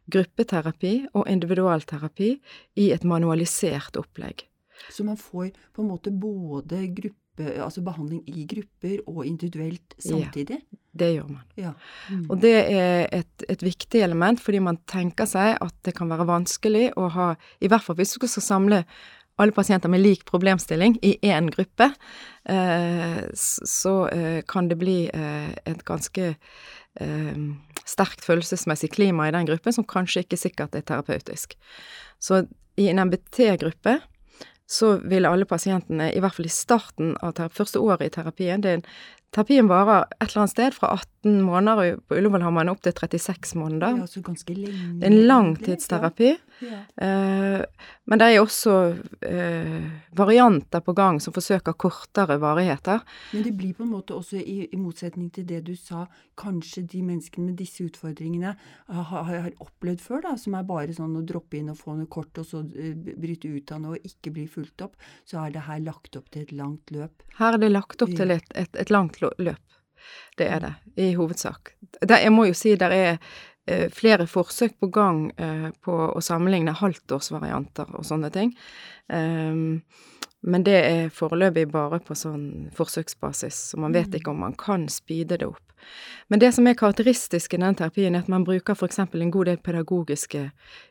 gruppeterapi 0.09 0.93
og 1.12 1.26
individualterapi 1.28 2.31
i 2.78 2.90
et 2.95 3.05
manualisert 3.05 3.99
opplegg. 3.99 4.47
Så 4.95 5.02
man 5.05 5.19
får 5.19 5.50
på 5.75 5.83
en 5.83 5.90
måte 5.90 6.14
både 6.14 6.87
gruppe 6.95 7.28
gruppe, 7.38 7.62
altså 7.62 7.83
behandling 7.83 8.23
i 8.26 8.47
grupper 8.47 8.99
og 9.07 9.26
individuelt 9.26 9.95
samtidig? 9.99 10.61
Ja, 10.61 10.78
det 10.99 11.12
gjør 11.14 11.28
man. 11.28 11.45
Ja. 11.57 11.73
Mm. 12.11 12.25
Og 12.30 12.40
det 12.42 12.57
er 12.73 13.07
et, 13.12 13.45
et, 13.49 13.62
viktig 13.62 14.02
element, 14.02 14.40
fordi 14.40 14.59
man 14.59 14.78
tenker 14.87 15.26
seg 15.26 15.57
at 15.61 15.75
det 15.85 15.95
kan 15.95 16.11
være 16.11 16.26
vanskelig 16.26 16.92
å 16.97 17.09
ha 17.14 17.35
I 17.61 17.68
hvert 17.68 17.85
fall 17.85 17.97
hvis 17.97 18.16
du 18.16 18.26
skal 18.26 18.42
samle 18.42 18.83
alle 19.38 19.54
pasienter 19.54 19.88
med 19.88 20.02
lik 20.02 20.25
problemstilling 20.26 20.97
i 21.07 21.14
én 21.23 21.47
gruppe, 21.54 21.92
eh, 22.50 23.21
så 23.33 24.09
eh, 24.09 24.42
kan 24.42 24.66
det 24.68 24.78
bli 24.80 25.04
eh, 25.07 25.52
et 25.64 25.85
ganske 25.87 26.35
sterkt 27.87 28.25
følelsesmessig 28.26 28.88
klima 28.90 29.28
i 29.28 29.30
den 29.30 29.47
gruppen 29.47 29.71
som 29.71 29.85
kanskje 29.87 30.25
ikke 30.25 30.38
sikkert 30.40 30.75
er 30.75 30.83
terapeutisk. 30.83 31.52
Så 32.18 32.40
i 32.75 32.88
en 32.90 32.99
MBT-gruppe 33.04 34.00
så 34.69 34.99
vil 35.09 35.25
alle 35.25 35.49
pasientene, 35.49 36.11
i 36.13 36.21
hvert 36.21 36.37
fall 36.37 36.49
i 36.49 36.53
starten 36.53 37.15
av 37.25 37.39
første 37.57 37.81
året 37.81 38.11
i 38.11 38.15
terapien 38.19 38.61
det 38.61 38.71
er 38.71 38.81
en 38.81 38.89
Terapien 39.29 39.69
varer 39.69 40.07
et 40.17 40.31
eller 40.31 40.45
annet 40.45 40.55
sted 40.55 40.75
fra 40.75 40.95
18 40.97 41.43
måneder, 41.45 41.99
på 42.09 42.17
Ullevål 42.17 42.47
har 42.47 42.53
man 42.55 42.71
opptil 42.73 42.95
36 42.97 43.59
måneder. 43.61 43.99
Ja, 44.01 44.07
så 44.09 44.23
ganske 44.25 44.55
lenge. 44.57 44.95
Det 45.01 45.05
er 45.05 45.13
en 45.13 45.27
langtidsterapi. 45.29 46.31
Ja. 46.65 46.79
Uh, 46.99 47.63
men 48.09 48.19
det 48.19 48.27
er 48.27 48.41
også 48.41 48.75
uh, 48.97 49.83
varianter 50.17 50.83
på 50.83 50.95
gang 50.97 51.21
som 51.23 51.35
forsøker 51.37 51.77
kortere 51.79 52.39
varigheter. 52.41 53.05
Men 53.35 53.45
det 53.45 53.53
blir 53.59 53.77
på 53.77 53.85
en 53.85 53.93
måte 53.93 54.17
også, 54.17 54.41
i, 54.41 54.65
i 54.73 54.81
motsetning 54.81 55.29
til 55.35 55.47
det 55.47 55.61
du 55.69 55.75
sa, 55.77 56.07
kanskje 56.39 56.87
de 56.89 57.03
menneskene 57.05 57.51
med 57.51 57.61
disse 57.61 57.85
utfordringene 57.85 58.55
har, 58.89 59.29
har, 59.29 59.53
opplevd 59.61 60.03
før, 60.03 60.25
da, 60.25 60.35
som 60.41 60.57
er 60.57 60.67
bare 60.67 60.97
sånn 60.97 61.19
å 61.21 61.25
droppe 61.27 61.61
inn 61.61 61.69
og 61.75 61.79
få 61.79 61.99
noe 61.99 62.09
kort, 62.11 62.33
og 62.41 62.49
så 62.49 62.65
bryte 62.65 63.53
ut 63.53 63.77
av 63.77 63.85
noe 63.85 63.99
og 63.99 64.09
ikke 64.09 64.33
bli 64.35 64.49
fulgt 64.51 64.87
opp, 64.89 64.97
så 65.29 65.45
er 65.45 65.55
det 65.55 65.67
her 65.69 65.85
lagt 65.85 66.17
opp 66.19 66.33
til 66.33 66.49
et 66.49 66.57
langt 66.57 66.95
løp. 66.95 67.27
Her 67.39 67.55
er 67.55 67.63
det 67.63 67.71
lagt 67.71 68.03
opp 68.03 68.17
til 68.19 68.35
et, 68.35 68.57
et, 68.59 68.73
et 68.75 68.91
langt 68.95 69.18
løp. 69.18 69.18
Det 70.39 70.47
er 70.47 70.63
det, 70.63 70.73
i 70.97 71.13
hovedsak. 71.19 71.75
Der, 72.01 72.21
jeg 72.23 72.33
må 72.33 72.47
jo 72.49 72.57
si 72.57 72.75
det 72.79 72.91
er 72.95 73.17
eh, 73.67 73.89
flere 73.93 74.29
forsøk 74.31 74.79
på 74.81 74.91
gang 74.95 75.25
eh, 75.37 75.71
på 75.85 75.97
å 76.13 76.23
sammenligne 76.25 76.77
halvtårsvarianter 76.79 77.91
og 77.99 78.07
sånne 78.07 78.31
ting. 78.35 78.55
Um, 79.09 79.83
men 80.47 80.64
det 80.66 80.76
er 80.87 81.09
foreløpig 81.14 81.66
bare 81.73 81.99
på 82.04 82.14
sånn 82.18 82.68
forsøksbasis, 82.76 83.57
så 83.73 83.80
man 83.80 83.97
vet 83.97 84.12
mm. 84.12 84.21
ikke 84.21 84.30
om 84.30 84.45
man 84.45 84.54
kan 84.59 84.87
speede 84.92 85.40
det 85.40 85.49
opp. 85.49 85.64
Men 86.28 86.40
det 86.42 86.50
som 86.52 86.66
er 86.66 86.76
karakteristisk 86.76 87.54
i 87.54 87.61
den 87.61 87.76
terapien, 87.78 88.14
er 88.14 88.25
at 88.25 88.30
man 88.30 88.45
bruker 88.45 88.76
f.eks. 88.76 88.99
en 89.00 89.30
god 89.33 89.49
del 89.49 89.61
pedagogiske 89.64 90.42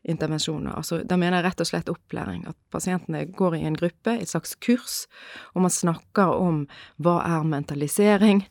intervensjoner. 0.09 0.73
Altså, 0.79 1.01
da 1.03 1.17
mener 1.19 1.39
jeg 1.39 1.47
rett 1.47 1.63
og 1.63 1.69
slett 1.69 1.91
opplæring. 1.91 2.45
At 2.49 2.57
pasientene 2.73 3.25
går 3.37 3.59
i 3.59 3.65
en 3.67 3.77
gruppe, 3.77 4.15
et 4.15 4.31
slags 4.31 4.55
kurs, 4.55 5.05
og 5.53 5.67
man 5.67 5.73
snakker 5.73 6.33
om 6.33 6.65
hva 7.03 7.19
er 7.27 7.47
mentalisering, 7.47 8.45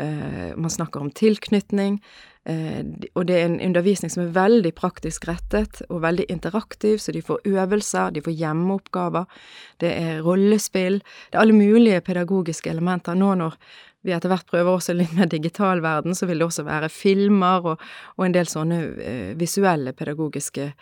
uh, 0.00 0.52
man 0.56 0.72
snakker 0.72 1.04
om 1.04 1.12
tilknytning, 1.12 2.00
og 2.42 3.26
det 3.28 3.36
er 3.36 3.44
en 3.46 3.60
undervisning 3.62 4.10
som 4.10 4.24
er 4.24 4.32
veldig 4.34 4.72
praktisk 4.74 5.28
rettet 5.28 5.84
og 5.88 6.02
veldig 6.02 6.26
interaktiv, 6.32 6.98
så 6.98 7.14
de 7.14 7.22
får 7.22 7.44
øvelser, 7.46 8.10
de 8.10 8.22
får 8.24 8.34
hjemmeoppgaver, 8.34 9.24
det 9.78 9.92
er 9.94 10.20
rollespill, 10.26 10.98
det 11.30 11.38
er 11.38 11.44
alle 11.44 11.54
mulige 11.54 12.00
pedagogiske 12.02 12.70
elementer. 12.70 13.14
Nå 13.14 13.34
når 13.38 13.56
vi 14.02 14.10
etter 14.10 14.32
hvert 14.32 14.48
prøver 14.50 14.74
også 14.74 14.96
litt 14.98 15.14
mer 15.14 15.30
digital 15.30 15.82
verden, 15.84 16.16
så 16.18 16.26
vil 16.26 16.42
det 16.42 16.48
også 16.48 16.66
være 16.66 16.90
filmer 16.90 17.72
og, 17.72 17.82
og 18.18 18.26
en 18.26 18.34
del 18.34 18.50
sånne 18.50 18.78
uh, 18.90 19.32
visuelle 19.38 19.94
pedagogiske 19.94 20.72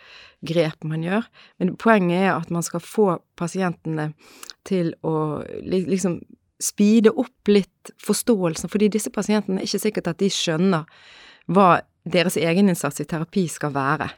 grep 0.49 0.85
man 0.89 1.05
gjør. 1.05 1.27
Men 1.61 1.75
poenget 1.77 2.25
er 2.25 2.33
at 2.33 2.49
man 2.49 2.65
skal 2.65 2.81
få 2.81 3.11
pasientene 3.37 4.11
til 4.65 4.95
å 5.05 5.43
liksom 5.61 6.23
speede 6.61 7.13
opp 7.17 7.49
litt 7.49 7.93
forståelsen, 8.01 8.69
fordi 8.69 8.91
disse 8.93 9.13
pasientene 9.13 9.61
er 9.61 9.69
ikke 9.69 9.85
sikkert 9.85 10.11
at 10.11 10.21
de 10.21 10.29
skjønner 10.33 10.89
hva 11.53 11.81
deres 12.03 12.37
egeninnsats 12.39 13.03
i 13.03 13.07
terapi 13.07 13.45
skal 13.51 13.73
være. 13.75 14.09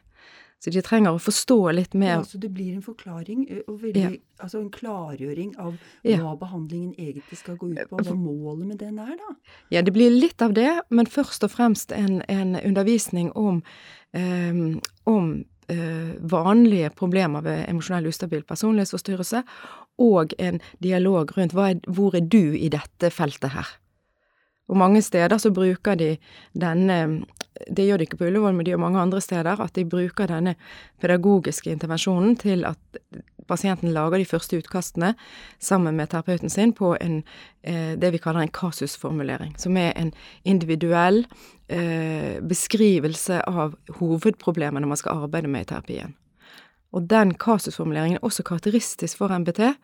Så 0.64 0.72
de 0.72 0.80
trenger 0.80 1.12
å 1.12 1.20
forstå 1.20 1.58
litt 1.76 1.94
mer. 1.98 2.14
Ja, 2.14 2.24
Så 2.24 2.38
det 2.40 2.48
blir 2.56 2.72
en 2.72 2.82
forklaring, 2.82 3.42
veldig, 3.68 4.00
ja. 4.00 4.12
altså 4.40 4.62
en 4.62 4.70
klargjøring 4.72 5.50
av 5.60 5.74
hva 5.76 6.14
ja. 6.14 6.30
behandlingen 6.40 6.94
egentlig 6.96 7.36
skal 7.36 7.58
gå 7.60 7.68
ut 7.74 7.82
på, 7.90 7.98
og 7.98 8.08
hva 8.08 8.14
målet 8.16 8.70
med 8.70 8.78
den 8.80 8.96
er, 9.02 9.12
da? 9.20 9.34
Ja, 9.74 9.82
det 9.84 9.92
blir 9.92 10.14
litt 10.14 10.40
av 10.40 10.56
det, 10.56 10.70
men 10.88 11.10
først 11.10 11.44
og 11.44 11.52
fremst 11.52 11.92
en, 11.92 12.22
en 12.32 12.56
undervisning 12.62 13.28
om, 13.36 13.60
um, 14.16 14.80
om 15.04 15.28
uh, 15.68 16.16
vanlige 16.32 16.94
problemer 16.96 17.44
ved 17.44 17.66
emosjonell 17.68 18.08
ustabil 18.08 18.48
personlighetsforstyrrelse, 18.48 19.44
og 20.00 20.32
en 20.40 20.64
dialog 20.80 21.36
rundt 21.36 21.52
er, 21.60 21.76
hvor 21.92 22.16
er 22.16 22.24
du 22.24 22.56
i 22.56 22.72
dette 22.72 23.12
feltet 23.12 23.52
her? 23.52 23.76
Og 24.68 24.78
mange 24.80 25.02
steder 25.04 25.38
så 25.38 25.52
bruker 25.52 25.98
de 26.00 26.16
denne 26.52 27.24
Det 27.70 27.84
gjør 27.86 28.00
de 28.00 28.06
ikke 28.08 28.18
på 28.18 28.26
Ullevål, 28.26 28.54
men 28.56 28.66
de 28.66 28.72
gjør 28.72 28.80
mange 28.82 28.98
andre 28.98 29.20
steder. 29.22 29.60
At 29.62 29.76
de 29.76 29.84
bruker 29.86 30.26
denne 30.26 30.56
pedagogiske 31.00 31.70
intervensjonen 31.70 32.34
til 32.36 32.64
at 32.66 32.98
pasienten 33.46 33.92
lager 33.94 34.18
de 34.18 34.26
første 34.26 34.58
utkastene 34.58 35.12
sammen 35.62 35.96
med 35.96 36.10
terapeuten 36.10 36.50
sin 36.50 36.72
på 36.72 36.96
en, 37.00 37.22
eh, 37.62 37.94
det 37.94 38.10
vi 38.12 38.18
kaller 38.18 38.40
en 38.40 38.48
kasusformulering. 38.48 39.54
Som 39.58 39.76
er 39.76 39.92
en 39.96 40.12
individuell 40.44 41.26
eh, 41.68 42.40
beskrivelse 42.40 43.40
av 43.46 43.76
hovedproblemene 44.00 44.86
man 44.86 44.96
skal 44.96 45.24
arbeide 45.24 45.48
med 45.48 45.60
i 45.60 45.70
terapien. 45.72 46.14
Og 46.94 47.08
den 47.10 47.34
kasusformuleringen 47.34 48.20
er 48.20 48.26
også 48.26 48.44
karakteristisk 48.46 49.18
for 49.18 49.34
MBT. 49.34 49.74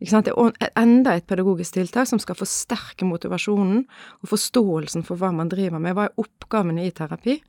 Ikke 0.00 0.12
sant? 0.14 0.28
Det 0.28 0.32
er 0.64 0.70
enda 0.80 1.16
et 1.18 1.26
pedagogisk 1.28 1.74
tiltak 1.76 2.08
som 2.08 2.20
skal 2.22 2.38
forsterke 2.38 3.04
motivasjonen 3.04 3.82
og 4.22 4.30
forståelsen 4.30 5.04
for 5.04 5.20
hva 5.20 5.32
man 5.34 5.50
driver 5.52 5.82
med. 5.82 5.96
Hva 5.98 6.06
er 6.08 6.22
oppgavene 6.22 6.86
i 6.86 6.92
terapi? 6.94 7.40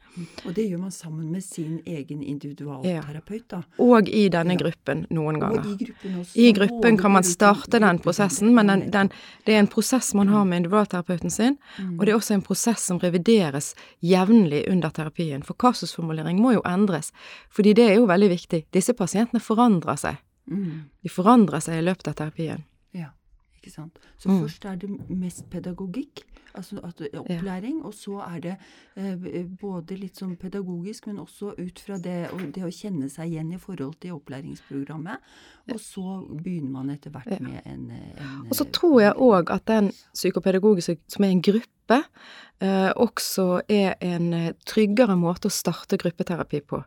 Og 0.44 0.52
det 0.58 0.66
gjør 0.68 0.82
man 0.82 0.92
sammen 0.92 1.30
med 1.32 1.44
sin 1.46 1.78
egen 1.88 2.20
individualterapeut, 2.28 3.46
da. 3.54 3.62
Og 3.80 4.10
i 4.12 4.26
denne 4.34 4.58
gruppen 4.60 5.06
noen 5.16 5.40
ganger. 5.40 5.62
Og 5.64 5.70
i 5.72 5.86
gruppen 5.86 6.18
også. 6.20 6.36
I 6.36 6.50
gruppen 6.58 6.98
kan 7.00 7.16
man 7.16 7.28
starte 7.28 7.80
den 7.80 8.02
prosessen, 8.04 8.52
men 8.58 8.68
den, 8.68 8.84
den, 8.92 9.12
det 9.48 9.56
er 9.56 9.64
en 9.64 9.72
prosess 9.72 10.12
man 10.18 10.34
har 10.34 10.44
med 10.50 10.64
individualterapeuten 10.64 11.32
sin, 11.32 11.56
mm. 11.78 11.94
og 11.96 12.04
det 12.04 12.12
er 12.12 12.20
også 12.20 12.36
en 12.36 12.44
prosess 12.44 12.90
som 12.92 13.00
revideres 13.00 13.72
jevnlig 14.04 14.66
under 14.68 14.92
terapien. 14.92 15.46
For 15.48 15.56
kasusformulering 15.56 16.42
må 16.44 16.58
jo 16.58 16.66
endres, 16.68 17.14
fordi 17.48 17.78
det 17.80 17.88
er 17.94 18.02
jo 18.02 18.12
veldig 18.12 18.32
viktig. 18.36 18.64
Disse 18.76 18.92
pasientene 18.98 19.11
forandrer 19.44 20.00
seg. 20.00 20.20
Mm. 20.52 20.90
De 21.04 21.12
forandrer 21.12 21.64
seg 21.64 21.80
i 21.80 21.86
løpet 21.86 22.12
av 22.12 22.18
terapien. 22.20 22.66
Ja, 22.98 23.12
ikke 23.60 23.72
sant. 23.74 24.00
Så 24.18 24.32
mm. 24.32 24.44
først 24.44 24.68
er 24.68 24.78
det 24.82 24.90
mest 25.10 25.48
pedagogikk, 25.52 26.24
altså 26.58 26.82
opplæring, 26.84 27.78
ja. 27.80 27.88
og 27.88 27.94
så 27.96 28.18
er 28.26 28.40
det 28.44 28.56
eh, 29.00 29.46
både 29.62 29.96
litt 29.96 30.20
sånn 30.20 30.34
pedagogisk, 30.40 31.08
men 31.08 31.22
også 31.24 31.54
ut 31.58 31.80
fra 31.80 32.00
det, 32.02 32.18
det, 32.56 32.66
å 32.68 32.74
kjenne 32.74 33.08
seg 33.12 33.32
igjen 33.32 33.54
i 33.56 33.60
forhold 33.62 33.96
til 34.04 34.18
opplæringsprogrammet. 34.18 35.32
Og 35.72 35.80
så 35.80 36.18
begynner 36.32 36.74
man 36.74 36.92
etter 36.92 37.14
hvert 37.14 37.40
med 37.40 37.62
en, 37.64 37.86
en 37.94 38.50
Og 38.50 38.58
så 38.58 38.68
tror 38.74 38.98
jeg 39.06 39.20
òg 39.30 39.54
at 39.54 39.68
den 39.72 39.92
psykopedagogiske, 40.12 40.98
som 41.08 41.28
er 41.28 41.36
en 41.36 41.46
gruppe, 41.46 41.70
eh, 42.00 42.92
også 42.96 43.48
er 43.72 43.98
en 44.04 44.32
eh, 44.38 44.54
tryggere 44.68 45.18
måte 45.20 45.50
å 45.50 45.54
starte 45.54 46.00
gruppeterapi 46.02 46.62
på. 46.68 46.82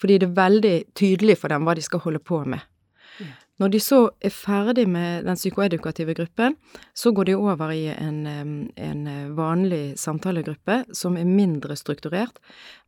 Fordi 0.00 0.20
det 0.22 0.30
er 0.30 0.40
veldig 0.40 0.76
tydelig 0.96 1.38
for 1.42 1.52
dem 1.52 1.66
hva 1.66 1.76
de 1.76 1.84
skal 1.84 2.04
holde 2.06 2.22
på 2.22 2.42
med. 2.48 2.64
Når 3.56 3.70
de 3.72 3.78
så 3.80 3.98
er 4.20 4.32
ferdig 4.34 4.84
med 4.88 5.24
den 5.24 5.38
psykoedukative 5.38 6.12
gruppen, 6.18 6.58
så 6.92 7.12
går 7.16 7.30
de 7.30 7.36
over 7.40 7.72
i 7.72 7.86
en, 7.88 8.18
en, 8.28 9.06
vanlig 9.36 9.96
samtalegruppe 9.96 10.82
som 10.92 11.16
er 11.16 11.24
mindre 11.24 11.76
strukturert, 11.80 12.36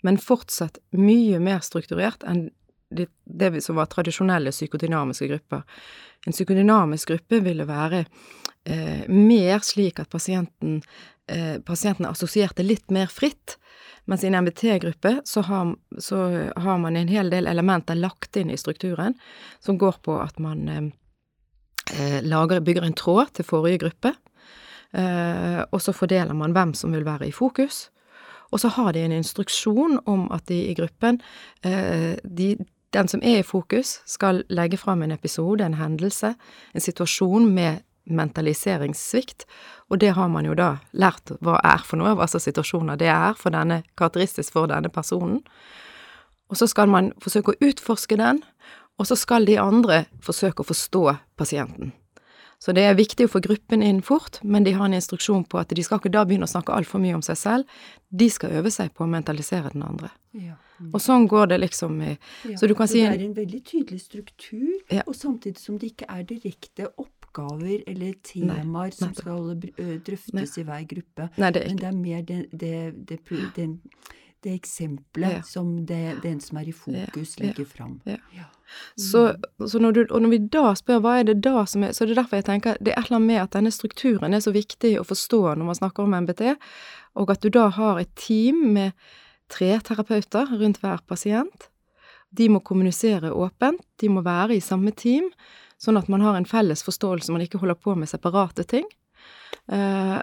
men 0.05 0.21
fortsatt 0.21 0.77
mye 0.93 1.41
mer 1.41 1.65
strukturert 1.65 2.27
enn 2.29 2.51
det, 2.93 3.09
det 3.25 3.63
som 3.65 3.77
var 3.77 3.89
tradisjonelle 3.93 4.53
psykodynamiske 4.53 5.29
grupper. 5.29 5.65
En 6.27 6.37
psykodynamisk 6.37 7.15
gruppe 7.15 7.41
ville 7.45 7.67
være 7.69 8.05
eh, 8.65 9.05
mer 9.09 9.65
slik 9.65 10.01
at 10.01 10.11
pasienten 10.13 10.81
eh, 11.29 11.59
pasientene 11.65 12.11
assosierte 12.11 12.67
litt 12.67 12.91
mer 12.95 13.11
fritt. 13.13 13.59
Mens 14.09 14.25
i 14.25 14.31
en 14.31 14.39
MBT-gruppe 14.41 15.19
så 15.25 15.43
så 15.99 16.19
har, 16.57 16.79
man 16.79 16.97
en 16.97 17.09
hel 17.09 17.31
del 17.31 17.47
elementer 17.47 17.95
lagt 17.95 18.37
inn 18.37 18.51
i 18.51 18.57
strukturen 18.57 19.15
som 19.61 19.79
går 19.79 20.01
på 20.03 20.17
at 20.21 20.39
man 20.39 20.69
eh, 20.69 20.89
eh, 21.93 22.23
lager, 22.25 22.61
bygger 22.61 22.89
en 22.89 22.97
tråd 22.97 23.35
til 23.35 23.45
forrige 23.45 23.83
gruppe, 23.85 24.15
eh, 24.93 25.61
og 25.71 25.83
så 25.83 25.93
fordeler 25.93 26.35
man 26.35 26.57
hvem 26.57 26.75
som 26.75 26.93
vil 26.93 27.05
være 27.05 27.29
i 27.29 27.33
fokus. 27.33 27.91
Og 28.51 28.61
så 28.61 28.69
har 28.73 28.93
de 28.93 29.05
en 29.05 29.13
instruksjon 29.13 30.01
om 30.07 30.31
at 30.33 30.49
de 30.49 30.63
i 30.71 30.75
gruppen 30.75 31.21
eh, 31.65 32.17
de, 32.25 32.57
Den 32.93 33.09
som 33.09 33.21
er 33.23 33.43
i 33.43 33.45
fokus, 33.45 34.01
skal 34.07 34.45
legge 34.49 34.79
fram 34.81 35.03
en 35.03 35.13
episode, 35.13 35.61
en 35.61 35.75
hendelse, 35.75 36.35
en 36.75 36.81
situasjon 36.81 37.55
med 37.55 37.83
mentaliseringssvikt, 38.11 39.47
og 39.89 40.01
det 40.03 40.15
har 40.17 40.29
man 40.33 40.49
jo 40.49 40.57
da 40.59 40.77
lært 40.93 41.33
hva 41.45 41.59
er 41.65 41.85
for 41.85 42.01
noe, 42.01 42.17
altså 42.17 42.41
situasjoner 42.43 42.99
det 43.01 43.11
er 43.13 43.39
for 43.39 43.55
denne, 43.55 43.83
karakteristisk 43.99 44.57
for 44.57 44.71
denne 44.71 44.91
personen. 44.93 45.43
Og 46.49 46.57
så 46.57 46.69
skal 46.71 46.89
man 46.89 47.13
forsøke 47.23 47.55
å 47.55 47.71
utforske 47.71 48.17
den, 48.21 48.43
og 48.99 49.07
så 49.07 49.17
skal 49.17 49.47
de 49.47 49.59
andre 49.61 50.05
forsøke 50.25 50.65
å 50.65 50.69
forstå 50.69 51.05
pasienten. 51.39 51.93
Så 52.59 52.75
det 52.75 52.83
er 52.89 52.97
viktig 52.99 53.29
å 53.29 53.31
få 53.31 53.39
gruppen 53.43 53.85
inn 53.87 54.01
fort, 54.03 54.41
men 54.43 54.65
de 54.67 54.73
har 54.75 54.89
en 54.89 54.97
instruksjon 54.97 55.45
på 55.47 55.61
at 55.61 55.71
de 55.71 55.83
skal 55.87 56.01
ikke 56.01 56.11
da 56.11 56.25
begynne 56.27 56.49
å 56.49 56.51
snakke 56.51 56.75
altfor 56.75 56.99
mye 57.03 57.15
om 57.15 57.23
seg 57.23 57.39
selv, 57.39 57.77
de 58.11 58.27
skal 58.35 58.57
øve 58.59 58.73
seg 58.75 58.91
på 58.97 59.07
å 59.07 59.11
mentalisere 59.11 59.71
den 59.77 59.85
andre. 59.87 60.11
Ja. 60.35 60.57
Mm. 60.79 60.91
Og 60.91 61.03
sånn 61.03 61.29
går 61.31 61.53
det 61.53 61.61
liksom 61.63 61.95
i 62.03 62.11
ja, 62.13 62.57
Så 62.59 62.69
du 62.71 62.75
kan 62.79 62.91
si 62.91 63.01
Det 63.03 63.11
er 63.11 63.23
en 63.25 63.35
veldig 63.35 63.63
tydelig 63.67 64.01
struktur, 64.03 64.75
ja. 64.91 65.03
og 65.07 65.15
samtidig 65.19 65.63
som 65.63 65.79
det 65.79 65.93
ikke 65.95 66.11
er 66.11 66.27
direkte 66.27 66.91
oppgaver 67.39 67.83
eller 67.87 68.15
temaer 68.23 68.95
som 68.95 69.15
skal 69.15 69.55
drøftes 69.59 70.33
Nei. 70.35 70.47
i 70.47 70.65
hver 70.69 70.87
gruppe, 70.91 71.29
Nei, 71.37 71.51
det 71.55 71.67
men 71.67 71.83
det 71.83 71.89
er 71.89 71.99
mer 71.99 72.23
det, 72.23 72.39
det, 72.53 72.75
det, 73.09 73.21
det 73.57 73.69
det 74.43 74.55
eksempelet 74.55 75.33
ja. 75.33 75.43
som 75.43 75.87
det, 75.87 76.21
den 76.23 76.41
som 76.41 76.61
er 76.61 76.69
i 76.69 76.73
fokus, 76.73 77.35
ja. 77.39 77.47
legger 77.47 77.65
fram. 77.67 78.01
Ja. 78.07 78.21
Mm. 78.31 79.03
Så, 79.03 79.23
så 79.67 79.79
når, 79.79 79.93
du, 79.93 80.01
og 80.11 80.23
når 80.23 80.31
vi 80.31 80.39
da 80.53 80.75
spør 80.79 81.01
hva 81.03 81.17
er 81.19 81.25
det 81.31 81.39
da 81.43 81.65
som 81.67 81.87
er 81.87 81.95
Så 81.97 82.05
det 82.05 82.13
er 82.13 82.21
derfor 82.21 82.37
jeg 82.37 82.45
tenker 82.45 82.77
det 82.85 82.93
er 82.93 83.01
et 83.01 83.09
eller 83.09 83.17
annet 83.17 83.31
med 83.31 83.41
at 83.41 83.55
denne 83.57 83.73
strukturen 83.73 84.37
er 84.37 84.43
så 84.45 84.53
viktig 84.53 84.93
å 85.01 85.07
forstå 85.09 85.41
når 85.57 85.71
man 85.71 85.79
snakker 85.79 86.05
om 86.05 86.15
MBT, 86.27 86.53
og 87.19 87.33
at 87.33 87.43
du 87.43 87.49
da 87.51 87.67
har 87.75 87.99
et 87.99 88.13
team 88.21 88.61
med 88.77 88.93
tre 89.49 89.73
terapeuter 89.81 90.53
rundt 90.61 90.83
hver 90.85 91.01
pasient. 91.09 91.71
De 92.31 92.51
må 92.53 92.61
kommunisere 92.61 93.33
åpent, 93.33 93.81
de 93.99 94.13
må 94.13 94.23
være 94.23 94.59
i 94.59 94.63
samme 94.63 94.93
team, 94.93 95.31
sånn 95.79 95.99
at 96.01 96.09
man 96.13 96.25
har 96.25 96.39
en 96.39 96.49
felles 96.49 96.83
forståelse, 96.87 97.33
man 97.33 97.45
ikke 97.45 97.61
holder 97.63 97.79
på 97.79 97.95
med 97.99 98.11
separate 98.11 98.67
ting. 98.69 98.87
Eh, 99.73 100.19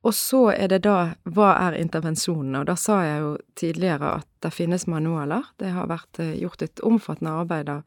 og 0.00 0.14
så 0.16 0.46
er 0.54 0.70
det 0.72 0.80
da 0.86 1.12
hva 1.28 1.50
er 1.66 1.76
intervensjonene, 1.76 2.62
og 2.62 2.70
da 2.70 2.76
sa 2.80 3.02
jeg 3.04 3.20
jo 3.20 3.32
tidligere 3.60 4.14
at 4.22 4.28
det 4.40 4.52
finnes 4.56 4.86
manualer. 4.88 5.44
Det 5.60 5.74
har 5.74 5.90
vært 5.90 6.22
eh, 6.22 6.38
gjort 6.40 6.64
et 6.64 6.80
omfattende 6.86 7.34
arbeid 7.42 7.68
av, 7.68 7.82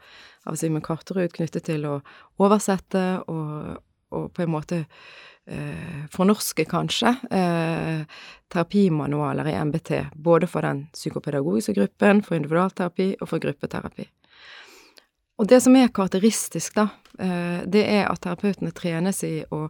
av 0.46 0.60
Simen 0.60 0.86
Karterud 0.86 1.34
knyttet 1.34 1.66
til 1.72 1.88
å 1.90 2.00
oversette 2.38 3.04
og, 3.34 3.82
og 4.14 4.30
på 4.30 4.46
en 4.46 4.54
måte 4.54 4.84
eh, 4.84 6.04
fornorske, 6.14 6.68
kanskje, 6.70 7.16
eh, 7.34 8.06
terapimanualer 8.54 9.50
i 9.50 9.58
MBT. 9.66 10.14
Både 10.14 10.48
for 10.48 10.62
den 10.62 10.86
psykopedagogiske 10.94 11.74
gruppen, 11.80 12.22
for 12.22 12.38
individualterapi 12.38 13.16
og 13.22 13.32
for 13.32 13.42
gruppeterapi. 13.42 14.06
Og 15.44 15.50
det 15.52 15.60
som 15.60 15.76
er 15.76 15.92
karakteristisk, 15.92 16.78
da, 16.78 16.88
eh, 17.20 17.64
det 17.68 17.84
er 17.84 18.06
at 18.08 18.22
terapeutene 18.24 18.72
trenes 18.72 19.18
i 19.28 19.42
å 19.52 19.66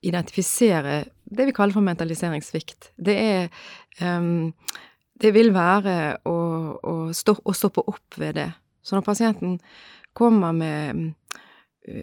identifisere 0.00 1.02
det 1.28 1.46
vi 1.50 1.52
kaller 1.52 1.76
for 1.76 1.84
mentaliseringssvikt. 1.84 2.94
Det 2.96 3.16
er 3.20 3.50
um, 4.00 4.52
Det 5.20 5.34
vil 5.36 5.52
være 5.52 6.16
å, 6.24 6.36
å, 6.80 6.92
stå, 7.12 7.34
å, 7.44 7.52
stoppe 7.52 7.82
opp 7.84 8.16
ved 8.16 8.38
det. 8.38 8.46
Så 8.80 8.96
når 8.96 9.04
pasienten 9.04 9.58
kommer 10.16 10.54
med 10.56 10.96
um, 10.96 11.10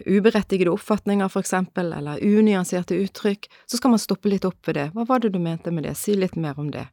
uberettigede 0.06 0.70
oppfatninger, 0.70 1.38
eksempel, 1.40 1.90
eller 1.98 2.22
unyanserte 2.22 2.94
uttrykk, 2.94 3.50
så 3.66 3.80
skal 3.80 3.90
man 3.90 3.98
stoppe 3.98 4.30
litt 4.30 4.46
opp 4.46 4.62
ved 4.70 4.78
det. 4.78 4.86
Hva 4.94 5.08
var 5.08 5.18
det 5.18 5.32
du 5.34 5.40
mente 5.42 5.74
med 5.74 5.88
det? 5.88 5.96
Si 5.98 6.14
litt 6.14 6.38
mer 6.38 6.54
om 6.62 6.70
det. 6.70 6.86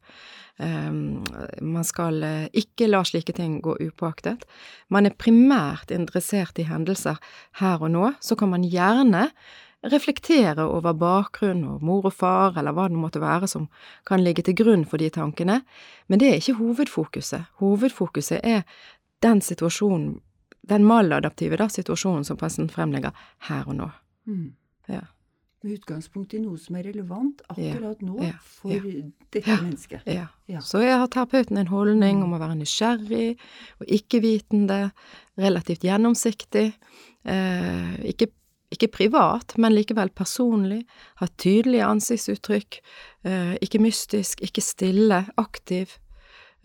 Um, 0.58 1.26
man 1.60 1.84
skal 1.84 2.22
uh, 2.24 2.48
ikke 2.56 2.88
la 2.88 3.02
slike 3.04 3.34
ting 3.36 3.58
gå 3.64 3.76
upåaktet. 3.76 4.46
Man 4.88 5.08
er 5.08 5.18
primært 5.20 5.92
interessert 5.92 6.60
i 6.62 6.68
hendelser 6.70 7.20
her 7.60 7.84
og 7.84 7.92
nå, 7.92 8.14
så 8.24 8.38
kan 8.40 8.54
man 8.54 8.64
gjerne 8.64 9.28
reflektere 9.92 10.64
over 10.66 10.96
bakgrunn 10.98 11.64
og 11.68 11.84
mor 11.86 12.08
og 12.08 12.16
far, 12.16 12.56
eller 12.58 12.74
hva 12.76 12.88
det 12.90 13.00
måtte 13.00 13.22
være 13.22 13.50
som 13.52 13.68
kan 14.08 14.24
ligge 14.24 14.46
til 14.46 14.58
grunn 14.58 14.86
for 14.90 15.02
de 15.02 15.12
tankene, 15.14 15.60
men 16.08 16.22
det 16.22 16.30
er 16.30 16.40
ikke 16.40 16.58
hovedfokuset. 16.62 17.52
Hovedfokuset 17.62 18.40
er 18.42 18.64
den 19.26 19.42
situasjonen, 19.46 20.20
den 20.66 20.88
maladaptive 20.88 21.60
da, 21.62 21.68
situasjonen 21.70 22.26
som 22.26 22.40
presten 22.40 22.72
fremlegger 22.72 23.14
her 23.50 23.68
og 23.68 23.78
nå. 23.78 23.92
Mm. 24.26 24.54
Ja. 24.90 25.04
Med 25.66 25.80
utgangspunkt 25.80 26.36
i 26.38 26.40
noe 26.44 26.60
som 26.62 26.78
er 26.78 26.86
relevant 26.92 27.42
akkurat 27.50 28.02
nå 28.06 28.20
ja, 28.22 28.36
ja, 28.36 28.40
for 28.46 28.88
dette 29.34 29.58
mennesket. 29.64 30.06
Ja. 30.06 30.62
Så 30.62 30.84
jeg 30.84 31.00
har 31.02 31.10
terapeuten 31.10 31.58
en 31.58 31.72
holdning 31.72 32.22
om 32.22 32.36
å 32.38 32.42
være 32.42 32.60
nysgjerrig 32.60 33.32
og 33.82 33.94
ikke-vitende, 33.98 34.92
relativt 35.42 35.88
gjennomsiktig, 35.88 36.68
eh, 37.26 37.96
ikke 38.14 38.30
ikke 38.74 38.92
privat, 38.92 39.56
men 39.62 39.76
likevel 39.76 40.10
personlig, 40.16 40.82
ha 41.22 41.28
tydelige 41.42 41.86
ansiktsuttrykk, 41.88 42.80
eh, 43.24 43.54
ikke 43.64 43.82
mystisk, 43.84 44.42
ikke 44.46 44.64
stille, 44.64 45.26
aktiv. 45.42 45.96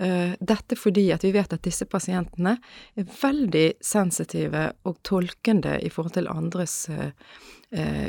Eh, 0.01 0.33
dette 0.41 0.77
fordi 0.81 1.11
at 1.13 1.25
vi 1.27 1.33
vet 1.35 1.53
at 1.53 1.61
disse 1.67 1.85
pasientene 1.85 2.55
er 2.97 3.09
veldig 3.21 3.67
sensitive 3.85 4.63
og 4.89 5.01
tolkende 5.05 5.75
i 5.85 5.91
forhold 5.93 6.15
til 6.15 6.31
andres 6.33 6.87
uh, 6.89 7.11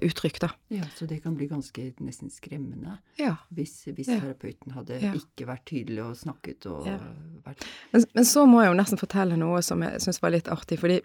uttrykk, 0.01 0.39
da. 0.41 0.49
Ja, 0.73 0.85
så 0.95 1.05
det 1.05 1.19
kan 1.25 1.35
bli 1.35 1.49
ganske 1.51 1.83
nesten 2.01 2.31
skremmende 2.33 2.95
ja. 3.19 3.35
hvis, 3.53 3.75
hvis 3.91 4.07
ja. 4.07 4.21
terapeuten 4.23 4.71
hadde 4.73 5.01
ja. 5.03 5.11
ikke 5.19 5.49
vært 5.51 5.65
tydelig 5.67 6.01
og 6.05 6.15
snakket 6.17 6.65
og 6.71 6.87
vært 7.45 7.67
men, 7.91 8.07
men, 8.15 8.25
så 8.25 8.47
må 8.49 8.63
jeg 8.63 8.71
jo 8.71 8.79
nesten 8.79 9.01
fortelle 9.01 9.37
noe 9.37 9.59
som 9.65 9.83
jeg 9.85 9.99
syns 10.01 10.21
var 10.23 10.33
litt 10.33 10.49
artig, 10.49 10.79
fordi 10.81 11.01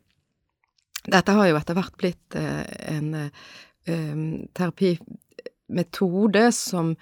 dette 1.07 1.35
har 1.35 1.51
jo 1.51 1.59
etter 1.59 1.77
hvert 1.77 1.99
blitt 1.99 2.39
eh, 2.39 2.63
en 2.95 3.11
eh, 3.19 4.23
terapimetode 4.57 6.47
som 6.55 6.95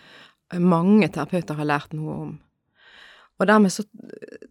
mange 0.61 1.09
terapeuter 1.13 1.61
har 1.61 1.69
lært 1.69 1.95
noe 1.97 2.17
om. 2.25 2.35
Og 3.41 3.49
dermed 3.51 3.73
så 3.75 3.83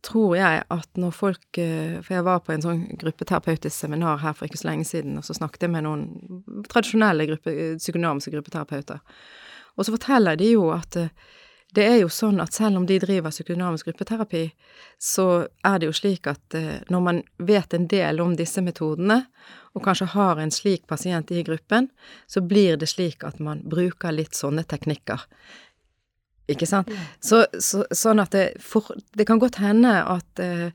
tror 0.03 0.33
jeg 0.35 0.63
at 0.75 0.99
når 0.99 1.13
folk 1.15 1.59
eh, 1.61 2.01
For 2.03 2.17
jeg 2.17 2.25
var 2.27 2.41
på 2.43 2.51
en 2.51 2.65
sånn 2.65 2.81
gruppeterapeutisk 2.99 3.75
seminar 3.75 4.19
her 4.19 4.35
for 4.35 4.49
ikke 4.49 4.59
så 4.59 4.69
lenge 4.73 4.87
siden, 4.89 5.15
og 5.17 5.27
så 5.27 5.37
snakket 5.37 5.67
jeg 5.67 5.71
med 5.75 5.85
noen 5.85 6.03
tradisjonelle 6.67 7.29
gruppe, 7.31 7.53
psykodynamiske 7.79 8.33
gruppeterapeuter. 8.35 8.99
Og 9.77 9.87
så 9.87 9.95
forteller 9.95 10.37
de 10.37 10.51
jo 10.51 10.67
at 10.75 10.99
det 11.73 11.85
er 11.89 11.95
jo 12.03 12.09
sånn 12.11 12.37
at 12.43 12.53
selv 12.53 12.77
om 12.77 12.85
de 12.85 12.99
driver 13.01 13.33
psykodynamisk 13.33 13.87
gruppeterapi, 13.89 14.43
så 15.01 15.47
er 15.65 15.79
det 15.81 15.89
jo 15.89 15.95
slik 15.97 16.29
at 16.29 16.57
eh, 16.57 16.83
når 16.93 17.01
man 17.07 17.21
vet 17.41 17.73
en 17.73 17.87
del 17.89 18.21
om 18.21 18.35
disse 18.37 18.61
metodene, 18.61 19.23
og 19.73 19.81
kanskje 19.85 20.11
har 20.13 20.37
en 20.37 20.53
slik 20.53 20.85
pasient 20.89 21.33
i 21.33 21.41
gruppen, 21.45 21.89
så 22.29 22.43
blir 22.45 22.77
det 22.77 22.91
slik 22.91 23.25
at 23.25 23.41
man 23.41 23.63
bruker 23.69 24.13
litt 24.13 24.37
sånne 24.37 24.67
teknikker. 24.69 25.25
Ikke 26.51 26.67
sant? 26.67 26.89
Så, 27.23 27.45
så, 27.63 27.85
sånn 27.95 28.19
at 28.23 28.33
det, 28.35 28.47
for, 28.63 28.89
det 29.15 29.27
kan 29.29 29.39
godt 29.39 29.61
hende 29.63 29.93
at 30.01 30.43
eh, 30.43 30.69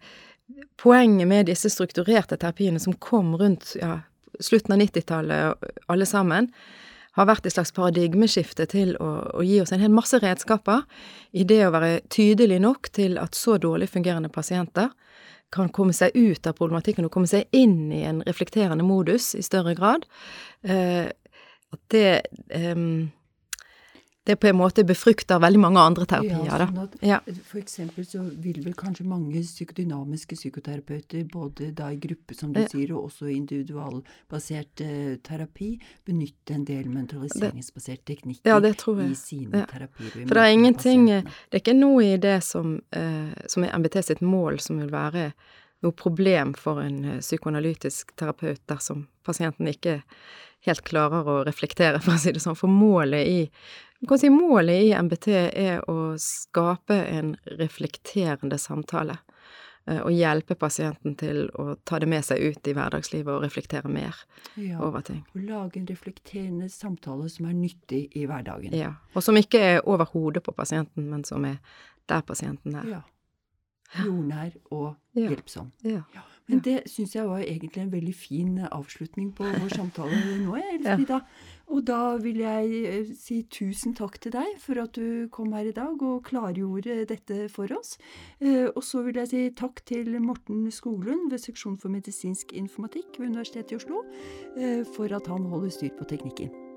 poenget 0.81 1.29
med 1.29 1.49
disse 1.51 1.71
strukturerte 1.73 2.39
terapiene 2.39 2.81
som 2.81 2.97
kom 2.97 3.35
rundt 3.37 3.75
ja, 3.81 4.01
slutten 4.41 4.77
av 4.77 4.83
90-tallet 4.85 5.71
alle 5.93 6.09
sammen, 6.09 6.49
har 7.19 7.27
vært 7.27 7.49
et 7.49 7.55
slags 7.57 7.73
paradigmeskifte 7.75 8.69
til 8.71 8.95
å, 9.03 9.09
å, 9.41 9.43
gi 9.43 9.59
oss 9.63 9.73
en 9.75 9.83
hel 9.83 9.91
masse 9.91 10.21
redskaper 10.23 10.85
i 11.35 11.45
det 11.49 11.65
å 11.67 11.73
være 11.75 12.05
tydelig 12.15 12.61
nok 12.63 12.93
til 12.95 13.19
at 13.19 13.35
så 13.35 13.57
dårlig 13.59 13.91
fungerende 13.91 14.31
pasienter 14.31 14.93
kan 15.55 15.71
komme 15.73 15.95
seg 15.97 16.15
ut 16.15 16.47
av 16.47 16.55
problematikken 16.59 17.09
og 17.09 17.13
komme 17.13 17.29
seg 17.31 17.49
inn 17.57 17.89
i 17.95 18.05
en 18.07 18.21
reflekterende 18.27 18.85
modus 18.87 19.33
i 19.35 19.43
større 19.43 19.73
grad. 19.79 20.05
Eh, 20.63 21.09
at 21.73 21.81
det 21.93 22.11
eh, 22.55 22.85
det 24.29 24.37
på 24.41 24.51
en 24.51 24.59
måte 24.61 24.85
befrukter 24.87 25.41
veldig 25.41 25.61
mange 25.62 25.81
andre 25.81 26.07
terapier. 26.09 26.45
Ja, 26.45 26.69
sånn 26.69 27.07
ja. 27.09 27.19
For 27.49 27.61
eksempel 27.61 28.07
så 28.07 28.21
vil 28.29 28.61
vel 28.64 28.75
kanskje 28.79 29.07
mange 29.09 29.41
psykodynamiske 29.43 30.37
psykoterapeuter, 30.37 31.25
både 31.33 31.71
da 31.77 31.88
i 31.95 31.99
gruppe, 32.01 32.37
som 32.37 32.53
du 32.53 32.61
ja. 32.61 32.69
sier, 32.71 32.93
og 32.95 33.09
også 33.09 33.31
individualbasert 33.33 34.85
eh, 34.85 35.14
terapi, 35.25 35.71
benytte 36.07 36.57
en 36.57 36.67
del 36.69 36.91
mentaliseringsbasert 36.93 38.05
teknikker 38.09 38.53
ja, 38.53 38.59
det 38.62 38.75
tror 38.83 39.01
jeg. 39.03 39.14
i 39.17 39.21
sine 39.21 39.64
terapier. 39.71 40.12
For 40.21 40.37
det 40.37 40.45
er 40.45 40.57
ingenting 40.57 41.07
Det 41.09 41.57
er 41.57 41.62
ikke 41.62 41.79
noe 41.79 42.05
i 42.05 42.19
det 42.21 42.38
som, 42.45 42.77
eh, 42.93 43.33
som 43.49 43.64
er 43.64 43.73
MBT 43.79 44.03
sitt 44.11 44.21
mål, 44.25 44.61
som 44.61 44.83
vil 44.83 44.93
være 44.93 45.31
noe 45.85 45.95
problem 45.95 46.55
for 46.59 46.83
en 46.83 47.01
eh, 47.05 47.23
psykoanalytisk 47.23 48.14
terapeut 48.19 48.61
dersom 48.71 49.07
pasienten 49.27 49.71
ikke 49.71 50.01
helt 50.67 50.83
klarer 50.87 51.29
å 51.29 51.37
reflektere, 51.47 52.01
for 52.05 52.17
å 52.17 52.23
si 52.23 52.35
det 52.35 52.43
sånn. 52.45 52.59
For 52.59 52.71
målet 52.71 53.29
i 53.29 53.41
kan 54.07 54.19
si 54.21 54.31
målet 54.31 54.85
i 54.87 54.93
MBT 54.95 55.29
er 55.35 55.81
å 55.91 56.15
skape 56.23 57.01
en 57.11 57.33
reflekterende 57.59 58.59
samtale. 58.63 59.19
Eh, 59.89 60.01
og 60.05 60.13
hjelpe 60.13 60.55
pasienten 60.59 61.17
til 61.19 61.47
å 61.57 61.73
ta 61.89 61.99
det 61.99 62.09
med 62.11 62.25
seg 62.27 62.43
ut 62.45 62.69
i 62.69 62.75
hverdagslivet 62.77 63.33
og 63.33 63.45
reflektere 63.47 63.89
mer 63.91 64.17
ja, 64.61 64.79
over 64.85 65.05
ting. 65.07 65.23
Og 65.35 65.45
lage 65.49 65.81
en 65.81 65.89
reflekterende 65.89 66.69
samtale 66.73 67.29
som 67.33 67.49
er 67.49 67.57
nyttig 67.57 68.05
i 68.19 68.27
hverdagen. 68.29 68.75
Ja, 68.77 68.95
og 69.15 69.25
som 69.25 69.39
ikke 69.41 69.63
er 69.65 69.81
over 69.83 70.11
hodet 70.13 70.45
på 70.45 70.53
pasienten, 70.57 71.09
men 71.09 71.25
som 71.25 71.47
er 71.49 71.59
der 72.09 72.25
pasienten 72.27 72.77
er. 72.77 72.91
Ja. 72.99 73.05
Jordnær 74.05 74.53
og 74.71 74.91
hjelpsom. 75.17 75.73
Ja. 75.83 76.03
ja. 76.13 76.27
Men 76.49 76.63
det 76.65 76.79
syns 76.89 77.15
jeg 77.17 77.29
var 77.29 77.43
egentlig 77.45 77.83
en 77.83 77.93
veldig 77.93 78.15
fin 78.17 78.55
avslutning 78.65 79.31
på 79.37 79.45
vår 79.45 79.75
samtale 79.81 80.19
nå, 80.45 80.57
Elfrida. 80.79 81.21
Og 81.69 81.83
da 81.85 82.17
vil 82.23 82.41
jeg 82.41 82.79
eh, 82.89 83.11
si 83.19 83.43
tusen 83.53 83.93
takk 83.97 84.17
til 84.25 84.33
deg 84.33 84.55
for 84.63 84.81
at 84.81 84.97
du 84.97 85.29
kom 85.33 85.53
her 85.53 85.69
i 85.69 85.75
dag 85.77 86.01
og 86.01 86.23
klargjorde 86.29 87.03
dette 87.11 87.41
for 87.53 87.69
oss. 87.77 87.99
Eh, 88.41 88.71
og 88.71 88.81
så 88.85 89.03
vil 89.05 89.21
jeg 89.21 89.33
si 89.33 89.43
takk 89.59 89.85
til 89.89 90.15
Morten 90.25 90.71
Skoglund 90.73 91.29
ved 91.33 91.45
Seksjon 91.45 91.77
for 91.81 91.93
medisinsk 91.93 92.57
informatikk 92.57 93.21
ved 93.21 93.35
Universitetet 93.35 93.77
i 93.77 93.83
Oslo 93.83 94.07
eh, 94.57 94.81
for 94.97 95.13
at 95.13 95.29
han 95.29 95.45
holder 95.53 95.77
styr 95.77 95.93
på 96.01 96.09
teknikken. 96.09 96.68